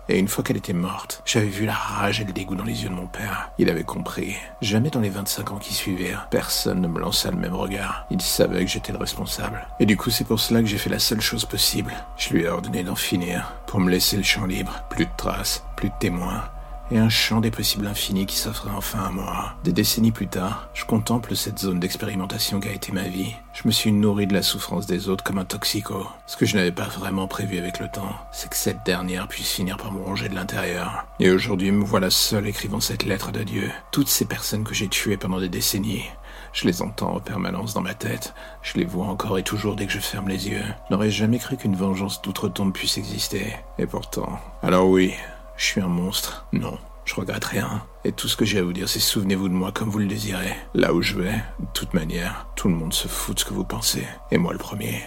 Et 0.08 0.18
une 0.18 0.28
fois 0.28 0.44
qu'elle 0.44 0.56
était 0.56 0.72
morte, 0.72 1.22
j'avais 1.24 1.46
vu 1.46 1.66
la 1.66 1.74
rage 1.74 2.20
et 2.20 2.24
le 2.24 2.32
dégoût 2.32 2.54
dans 2.54 2.64
les 2.64 2.84
yeux 2.84 2.88
de 2.88 2.94
mon 2.94 3.06
père. 3.06 3.50
Il 3.58 3.68
avait 3.68 3.82
compris. 3.84 4.36
Jamais 4.60 4.90
dans 4.90 5.00
les 5.00 5.08
25 5.08 5.52
ans 5.52 5.58
qui 5.58 5.74
suivirent, 5.74 6.28
personne 6.30 6.80
ne 6.80 6.88
me 6.88 7.00
lança 7.00 7.30
le 7.30 7.36
même 7.36 7.54
regard. 7.54 8.06
Il 8.10 8.20
savait 8.20 8.64
que 8.64 8.70
j'étais 8.70 8.92
le 8.92 8.98
responsable. 8.98 9.66
Et 9.80 9.86
du 9.86 9.96
coup, 9.96 10.10
c'est 10.10 10.24
pour 10.24 10.38
cela 10.38 10.60
que 10.60 10.66
j'ai 10.66 10.78
fait 10.78 10.90
la 10.90 11.00
seule 11.00 11.20
chose 11.20 11.44
possible. 11.44 11.92
Je 12.16 12.34
lui 12.34 12.42
ai 12.42 12.48
ordonné 12.48 12.84
d'en 12.84 12.94
finir, 12.94 13.54
pour 13.66 13.80
me 13.80 13.90
laisser 13.90 14.16
le 14.16 14.22
champ 14.22 14.46
libre. 14.46 14.84
Plus 14.90 15.06
de 15.06 15.10
traces, 15.16 15.64
plus 15.76 15.88
de 15.88 15.94
témoins, 15.98 16.44
et 16.90 16.98
un 16.98 17.08
champ 17.08 17.40
des 17.40 17.50
possibles 17.50 17.86
infinis 17.86 18.26
qui 18.26 18.36
s'offrait 18.36 18.70
enfin 18.76 19.04
à 19.04 19.10
moi. 19.10 19.54
Des 19.64 19.72
décennies 19.72 20.12
plus 20.12 20.28
tard, 20.28 20.68
je 20.74 20.84
contemple 20.84 21.34
cette 21.36 21.58
zone 21.58 21.80
d'expérimentation 21.80 22.60
qu'a 22.60 22.72
été 22.72 22.92
ma 22.92 23.02
vie. 23.02 23.34
Je 23.52 23.62
me 23.66 23.72
suis 23.72 23.92
nourri 23.92 24.26
de 24.26 24.34
la 24.34 24.42
souffrance 24.42 24.86
des 24.86 25.08
autres 25.08 25.24
comme 25.24 25.38
un 25.38 25.44
toxico. 25.44 26.06
Ce 26.26 26.36
que 26.36 26.46
je 26.46 26.56
n'avais 26.56 26.72
pas 26.72 26.88
vraiment 26.88 27.26
prévu 27.26 27.58
avec 27.58 27.80
le 27.80 27.88
temps, 27.88 28.14
c'est 28.32 28.50
que 28.50 28.56
cette 28.56 28.84
dernière 28.84 29.28
puisse 29.28 29.50
finir 29.50 29.76
par 29.76 29.92
me 29.92 30.00
ronger 30.00 30.28
de 30.28 30.34
l'intérieur. 30.34 31.06
Et 31.20 31.30
aujourd'hui, 31.30 31.70
me 31.70 31.84
voilà 31.84 32.10
seul 32.10 32.46
écrivant 32.46 32.80
cette 32.80 33.04
lettre 33.04 33.32
d'adieu. 33.32 33.70
Toutes 33.92 34.08
ces 34.08 34.26
personnes 34.26 34.64
que 34.64 34.74
j'ai 34.74 34.88
tuées 34.88 35.16
pendant 35.16 35.40
des 35.40 35.48
décennies, 35.48 36.04
je 36.52 36.66
les 36.66 36.82
entends 36.82 37.14
en 37.14 37.20
permanence 37.20 37.74
dans 37.74 37.82
ma 37.82 37.94
tête. 37.94 38.34
Je 38.62 38.78
les 38.78 38.84
vois 38.84 39.06
encore 39.06 39.38
et 39.38 39.42
toujours 39.42 39.76
dès 39.76 39.86
que 39.86 39.92
je 39.92 39.98
ferme 39.98 40.28
les 40.28 40.48
yeux. 40.48 40.64
N'aurais 40.90 41.10
jamais 41.10 41.38
cru 41.38 41.56
qu'une 41.56 41.76
vengeance 41.76 42.22
d'outre-tombe 42.22 42.72
puisse 42.72 42.98
exister. 42.98 43.56
Et 43.78 43.86
pourtant. 43.86 44.38
Alors 44.62 44.88
oui, 44.88 45.14
je 45.56 45.64
suis 45.64 45.80
un 45.80 45.88
monstre. 45.88 46.46
Non, 46.52 46.78
je 47.04 47.14
regrette 47.14 47.44
rien. 47.44 47.82
Et 48.04 48.12
tout 48.12 48.28
ce 48.28 48.36
que 48.36 48.44
j'ai 48.44 48.58
à 48.58 48.62
vous 48.62 48.72
dire, 48.72 48.88
c'est 48.88 49.00
souvenez-vous 49.00 49.48
de 49.48 49.54
moi 49.54 49.72
comme 49.72 49.88
vous 49.88 49.98
le 49.98 50.06
désirez. 50.06 50.54
Là 50.74 50.92
où 50.92 51.02
je 51.02 51.16
vais, 51.16 51.42
de 51.60 51.66
toute 51.74 51.94
manière, 51.94 52.48
tout 52.56 52.68
le 52.68 52.74
monde 52.74 52.92
se 52.92 53.08
fout 53.08 53.34
de 53.34 53.40
ce 53.40 53.44
que 53.44 53.54
vous 53.54 53.64
pensez. 53.64 54.06
Et 54.30 54.38
moi 54.38 54.52
le 54.52 54.58
premier. 54.58 55.02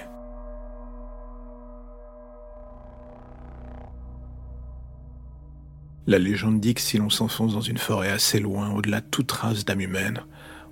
La 6.07 6.17
légende 6.17 6.59
dit 6.59 6.73
que 6.73 6.81
si 6.81 6.97
l'on 6.97 7.11
s'enfonce 7.11 7.53
dans 7.53 7.61
une 7.61 7.77
forêt 7.77 8.09
assez 8.09 8.39
loin, 8.39 8.71
au-delà 8.71 9.01
de 9.01 9.05
toute 9.05 9.27
trace 9.27 9.63
d'âme 9.63 9.81
humaine, 9.81 10.21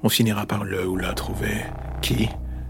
on 0.01 0.09
finira 0.09 0.47
par 0.47 0.63
le 0.63 0.87
ou 0.87 0.95
la 0.95 1.13
trouver. 1.13 1.63
Qui? 2.01 2.27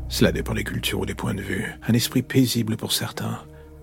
Cela 0.09 0.33
dépend 0.33 0.53
des 0.53 0.65
cultures 0.65 0.99
ou 0.99 1.05
des 1.05 1.15
points 1.15 1.33
de 1.33 1.41
vue. 1.41 1.73
Un 1.87 1.93
esprit 1.93 2.23
paisible 2.23 2.75
pour 2.75 2.91
certains, 2.91 3.39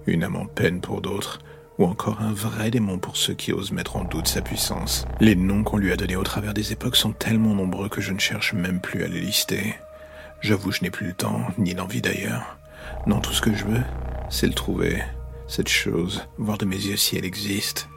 une 0.06 0.22
âme 0.22 0.36
en 0.36 0.46
peine 0.46 0.82
pour 0.82 1.00
d'autres, 1.00 1.38
ou 1.78 1.84
encore 1.86 2.20
un 2.20 2.32
vrai 2.32 2.70
démon 2.70 2.98
pour 2.98 3.16
ceux 3.16 3.34
qui 3.34 3.52
osent 3.52 3.72
mettre 3.72 3.96
en 3.96 4.04
doute 4.04 4.28
sa 4.28 4.42
puissance. 4.42 5.06
Les 5.20 5.34
noms 5.34 5.64
qu'on 5.64 5.78
lui 5.78 5.92
a 5.92 5.96
donnés 5.96 6.16
au 6.16 6.22
travers 6.22 6.54
des 6.54 6.72
époques 6.72 6.96
sont 6.96 7.12
tellement 7.12 7.54
nombreux 7.54 7.88
que 7.88 8.00
je 8.00 8.12
ne 8.12 8.18
cherche 8.18 8.52
même 8.52 8.80
plus 8.80 9.04
à 9.04 9.08
les 9.08 9.20
lister. 9.20 9.74
J'avoue, 10.40 10.72
je 10.72 10.82
n'ai 10.82 10.90
plus 10.90 11.06
le 11.08 11.14
temps, 11.14 11.40
ni 11.58 11.74
l'envie 11.74 12.02
d'ailleurs. 12.02 12.58
Non, 13.06 13.20
tout 13.20 13.32
ce 13.32 13.40
que 13.40 13.54
je 13.54 13.64
veux, 13.64 13.82
c'est 14.28 14.46
le 14.46 14.54
trouver, 14.54 15.02
cette 15.48 15.68
chose, 15.68 16.26
voir 16.38 16.58
de 16.58 16.64
mes 16.64 16.76
yeux 16.76 16.96
si 16.96 17.16
elle 17.16 17.24
existe. 17.24 17.88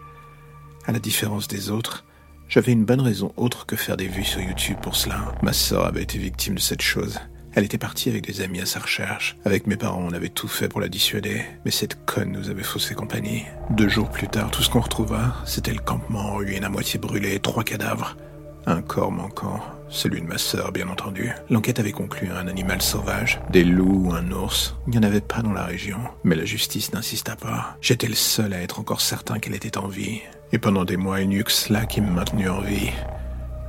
À 0.86 0.92
la 0.92 1.00
différence 1.00 1.48
des 1.48 1.70
autres, 1.70 2.06
j'avais 2.50 2.72
une 2.72 2.86
bonne 2.86 3.02
raison 3.02 3.34
autre 3.36 3.66
que 3.66 3.76
faire 3.76 3.98
des 3.98 4.08
vues 4.08 4.24
sur 4.24 4.42
YouTube 4.42 4.78
pour 4.82 4.96
cela. 4.96 5.34
Ma 5.42 5.54
sœur 5.54 5.86
avait 5.86 6.04
été 6.04 6.18
victime 6.18 6.56
de 6.56 6.60
cette 6.60 6.82
chose. 6.82 7.20
Elle 7.58 7.64
était 7.64 7.80
partie 7.80 8.10
avec 8.10 8.24
des 8.24 8.42
amis 8.42 8.62
à 8.62 8.68
sa 8.68 8.80
recherche. 8.80 9.36
Avec 9.44 9.66
mes 9.66 9.78
parents, 9.78 10.06
on 10.08 10.14
avait 10.14 10.30
tout 10.30 10.48
fait 10.48 10.70
pour 10.70 10.80
la 10.80 10.90
dissuader, 10.90 11.42
mais 11.66 11.72
cette 11.72 12.06
conne 12.06 12.32
nous 12.32 12.52
avait 12.52 12.62
faussé 12.62 12.94
compagnie. 12.94 13.46
Deux 13.72 13.90
jours 13.90 14.12
plus 14.12 14.28
tard, 14.28 14.52
tout 14.52 14.62
ce 14.62 14.70
qu'on 14.70 14.80
retrouva, 14.80 15.38
c'était 15.44 15.74
le 15.74 15.80
campement 15.80 16.20
en 16.20 16.36
ruine 16.36 16.64
à 16.64 16.70
moitié 16.70 17.00
brûlé, 17.00 17.40
trois 17.40 17.64
cadavres. 17.64 18.16
Un 18.68 18.84
corps 18.84 19.12
manquant, 19.12 19.60
celui 19.90 20.22
de 20.22 20.28
ma 20.28 20.38
sœur, 20.38 20.72
bien 20.72 20.88
entendu. 20.88 21.32
L'enquête 21.50 21.80
avait 21.80 21.94
conclu 21.94 22.30
à 22.30 22.38
un 22.38 22.48
animal 22.48 22.80
sauvage, 22.80 23.40
des 23.50 23.64
loups 23.64 24.10
ou 24.10 24.14
un 24.14 24.32
ours. 24.32 24.76
Il 24.86 24.92
n'y 24.92 25.00
en 25.00 25.10
avait 25.10 25.20
pas 25.20 25.42
dans 25.42 25.54
la 25.54 25.66
région, 25.66 25.98
mais 26.24 26.36
la 26.36 26.46
justice 26.46 26.94
n'insista 26.94 27.36
pas. 27.36 27.76
J'étais 27.82 28.08
le 28.08 28.14
seul 28.14 28.54
à 28.54 28.62
être 28.62 28.80
encore 28.80 29.02
certain 29.02 29.40
qu'elle 29.40 29.56
était 29.56 29.80
en 29.80 29.88
vie. 29.88 30.22
Et 30.52 30.60
pendant 30.60 30.86
des 30.86 30.98
mois, 30.98 31.22
il 31.22 31.30
n'y 31.30 31.38
eut 31.38 31.44
que 31.44 31.52
cela 31.52 31.88
qui 31.88 32.02
me 32.02 32.12
maintenu 32.12 32.50
en 32.50 32.62
vie. 32.62 32.92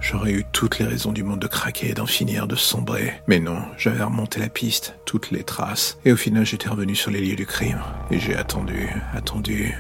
J'aurais 0.00 0.32
eu 0.32 0.44
toutes 0.52 0.78
les 0.78 0.86
raisons 0.86 1.12
du 1.12 1.22
monde 1.22 1.40
de 1.40 1.46
craquer, 1.46 1.92
d'en 1.92 2.06
finir, 2.06 2.46
de 2.46 2.56
sombrer. 2.56 3.14
Mais 3.26 3.40
non, 3.40 3.60
j'avais 3.76 4.02
remonté 4.02 4.40
la 4.40 4.48
piste, 4.48 4.94
toutes 5.04 5.30
les 5.30 5.44
traces. 5.44 5.98
Et 6.04 6.12
au 6.12 6.16
final, 6.16 6.46
j'étais 6.46 6.68
revenu 6.68 6.94
sur 6.94 7.10
les 7.10 7.20
lieux 7.20 7.36
du 7.36 7.46
crime. 7.46 7.80
Et 8.10 8.18
j'ai 8.18 8.36
attendu, 8.36 8.88
attendu, 9.12 9.74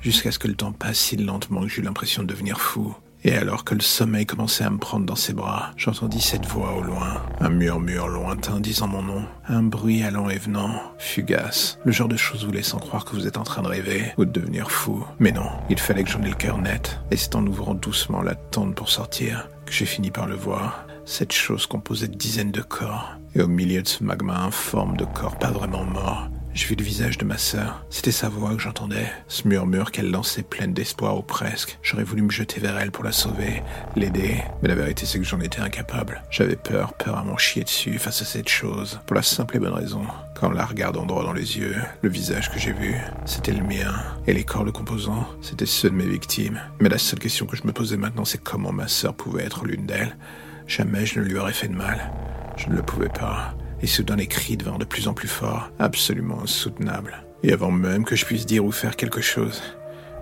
jusqu'à 0.00 0.30
ce 0.30 0.38
que 0.38 0.48
le 0.48 0.54
temps 0.54 0.72
passe 0.72 0.98
si 0.98 1.16
lentement 1.16 1.62
que 1.62 1.68
j'eus 1.68 1.82
l'impression 1.82 2.22
de 2.22 2.28
devenir 2.28 2.60
fou. 2.60 2.94
Et 3.24 3.36
alors 3.36 3.62
que 3.64 3.76
le 3.76 3.80
sommeil 3.80 4.26
commençait 4.26 4.64
à 4.64 4.70
me 4.70 4.78
prendre 4.78 5.06
dans 5.06 5.14
ses 5.14 5.32
bras, 5.32 5.70
j'entendis 5.76 6.20
cette 6.20 6.44
voix 6.44 6.74
au 6.74 6.82
loin, 6.82 7.22
un 7.40 7.50
murmure 7.50 8.08
lointain 8.08 8.58
disant 8.58 8.88
mon 8.88 9.02
nom, 9.02 9.24
un 9.46 9.62
bruit 9.62 10.02
allant 10.02 10.28
et 10.28 10.38
venant, 10.38 10.74
fugace, 10.98 11.78
le 11.84 11.92
genre 11.92 12.08
de 12.08 12.16
choses 12.16 12.44
vous 12.44 12.50
laissant 12.50 12.80
croire 12.80 13.04
que 13.04 13.14
vous 13.14 13.28
êtes 13.28 13.36
en 13.36 13.44
train 13.44 13.62
de 13.62 13.68
rêver 13.68 14.12
ou 14.18 14.24
de 14.24 14.32
devenir 14.32 14.72
fou. 14.72 15.04
Mais 15.20 15.30
non, 15.30 15.48
il 15.70 15.78
fallait 15.78 16.02
que 16.02 16.10
j'en 16.10 16.22
ai 16.22 16.30
le 16.30 16.34
cœur 16.34 16.58
net, 16.58 16.98
et 17.12 17.16
c'est 17.16 17.36
en 17.36 17.46
ouvrant 17.46 17.74
doucement 17.74 18.22
la 18.22 18.34
tente 18.34 18.74
pour 18.74 18.88
sortir 18.88 19.48
que 19.66 19.72
j'ai 19.72 19.86
fini 19.86 20.10
par 20.10 20.26
le 20.26 20.34
voir, 20.34 20.86
cette 21.04 21.32
chose 21.32 21.66
composée 21.66 22.08
de 22.08 22.16
dizaines 22.16 22.52
de 22.52 22.62
corps, 22.62 23.16
et 23.34 23.42
au 23.42 23.48
milieu 23.48 23.82
de 23.82 23.88
ce 23.88 24.04
magma 24.04 24.44
informe 24.44 24.96
de 24.96 25.04
corps 25.04 25.38
pas 25.38 25.50
vraiment 25.50 25.84
morts, 25.84 26.28
J'ai 26.54 26.66
vu 26.66 26.74
le 26.74 26.84
visage 26.84 27.16
de 27.16 27.24
ma 27.24 27.38
sœur. 27.38 27.82
C'était 27.88 28.12
sa 28.12 28.28
voix 28.28 28.54
que 28.54 28.60
j'entendais. 28.60 29.10
Ce 29.26 29.48
murmure 29.48 29.90
qu'elle 29.90 30.10
lançait 30.10 30.42
pleine 30.42 30.74
d'espoir 30.74 31.16
ou 31.16 31.22
presque. 31.22 31.78
J'aurais 31.82 32.04
voulu 32.04 32.20
me 32.20 32.30
jeter 32.30 32.60
vers 32.60 32.78
elle 32.78 32.90
pour 32.90 33.04
la 33.04 33.12
sauver, 33.12 33.62
l'aider. 33.96 34.36
Mais 34.60 34.68
la 34.68 34.74
vérité, 34.74 35.06
c'est 35.06 35.18
que 35.18 35.24
j'en 35.24 35.40
étais 35.40 35.60
incapable. 35.60 36.22
J'avais 36.30 36.56
peur, 36.56 36.92
peur 36.92 37.16
à 37.16 37.24
m'en 37.24 37.38
chier 37.38 37.64
dessus 37.64 37.98
face 37.98 38.20
à 38.20 38.26
cette 38.26 38.50
chose. 38.50 39.00
Pour 39.06 39.16
la 39.16 39.22
simple 39.22 39.56
et 39.56 39.60
bonne 39.60 39.72
raison. 39.72 40.02
Qu'en 40.38 40.50
la 40.50 40.66
regardant 40.66 41.06
droit 41.06 41.24
dans 41.24 41.32
les 41.32 41.56
yeux, 41.56 41.76
le 42.02 42.10
visage 42.10 42.50
que 42.50 42.58
j'ai 42.58 42.72
vu, 42.74 42.96
c'était 43.24 43.52
le 43.52 43.64
mien. 43.64 43.94
Et 44.26 44.34
les 44.34 44.44
corps 44.44 44.64
le 44.64 44.72
composant, 44.72 45.26
c'était 45.40 45.64
ceux 45.64 45.88
de 45.88 45.94
mes 45.94 46.06
victimes. 46.06 46.60
Mais 46.80 46.90
la 46.90 46.98
seule 46.98 47.18
question 47.18 47.46
que 47.46 47.56
je 47.56 47.66
me 47.66 47.72
posais 47.72 47.96
maintenant, 47.96 48.26
c'est 48.26 48.42
comment 48.42 48.72
ma 48.72 48.88
sœur 48.88 49.14
pouvait 49.14 49.44
être 49.44 49.64
l'une 49.64 49.86
d'elles. 49.86 50.18
Jamais 50.66 51.06
je 51.06 51.18
ne 51.18 51.24
lui 51.24 51.38
aurais 51.38 51.54
fait 51.54 51.68
de 51.68 51.74
mal. 51.74 52.12
Je 52.58 52.68
ne 52.68 52.76
le 52.76 52.82
pouvais 52.82 53.08
pas 53.08 53.54
et 53.82 53.86
soudain 53.86 54.16
les 54.16 54.26
cris 54.26 54.56
devinrent 54.56 54.78
de 54.78 54.84
plus 54.84 55.08
en 55.08 55.14
plus 55.14 55.28
forts, 55.28 55.70
absolument 55.78 56.42
insoutenables. 56.42 57.24
Et 57.42 57.52
avant 57.52 57.70
même 57.70 58.04
que 58.04 58.16
je 58.16 58.24
puisse 58.24 58.46
dire 58.46 58.64
ou 58.64 58.70
faire 58.70 58.96
quelque 58.96 59.20
chose, 59.20 59.62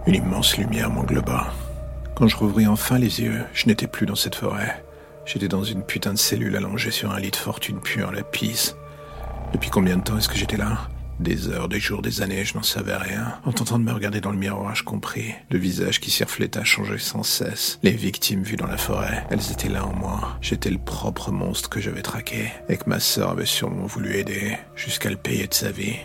une 0.07 0.14
immense 0.14 0.57
lumière 0.57 0.90
m'engloba. 0.90 1.53
Quand 2.14 2.27
je 2.27 2.37
rouvris 2.37 2.66
enfin 2.66 2.99
les 2.99 3.20
yeux, 3.20 3.42
je 3.53 3.66
n'étais 3.66 3.87
plus 3.87 4.07
dans 4.07 4.14
cette 4.14 4.35
forêt. 4.35 4.83
J'étais 5.27 5.49
dans 5.49 5.64
une 5.64 5.83
putain 5.83 6.12
de 6.12 6.18
cellule 6.18 6.57
allongée 6.57 6.90
sur 6.90 7.12
un 7.12 7.20
lit 7.20 7.31
de 7.31 7.37
fortune 7.37 7.81
pure 7.81 8.11
lapis. 8.12 8.75
Depuis 9.53 9.70
combien 9.70 9.96
de 9.96 10.03
temps 10.03 10.16
est-ce 10.16 10.29
que 10.29 10.37
j'étais 10.37 10.57
là? 10.57 10.88
Des 11.20 11.48
heures, 11.48 11.68
des 11.68 11.80
jours, 11.80 12.02
des 12.02 12.22
années, 12.22 12.44
je 12.44 12.56
n'en 12.56 12.62
savais 12.62 12.96
rien. 12.96 13.38
En 13.44 13.52
tentant 13.52 13.78
de 13.78 13.85
me 13.85 13.92
regarder 13.92 14.20
dans 14.20 14.33
le 14.33 14.38
miroir, 14.38 14.74
je 14.74 14.83
compris. 14.83 15.35
Le 15.50 15.59
visage 15.59 16.00
qui 16.00 16.11
s'y 16.11 16.24
reflétait 16.24 16.64
changeait 16.64 16.98
sans 16.98 17.22
cesse. 17.22 17.78
Les 17.83 17.92
victimes 17.92 18.42
vues 18.42 18.56
dans 18.56 18.66
la 18.66 18.78
forêt, 18.78 19.26
elles 19.30 19.52
étaient 19.52 19.68
là 19.68 19.87
en 19.87 19.94
moi. 19.94 20.37
J'étais 20.40 20.70
le 20.70 20.78
propre 20.78 21.30
monstre 21.30 21.68
que 21.68 21.80
j'avais 21.80 22.02
traqué, 22.02 22.50
et 22.68 22.76
que 22.76 22.88
ma 22.88 23.00
sœur 23.00 23.30
avait 23.30 23.46
sûrement 23.46 23.87
voulu 23.87 24.16
aider, 24.16 24.56
jusqu'à 24.74 25.11
le 25.11 25.16
payer 25.16 25.46
de 25.46 25.54
sa 25.54 25.70
vie. 25.70 25.96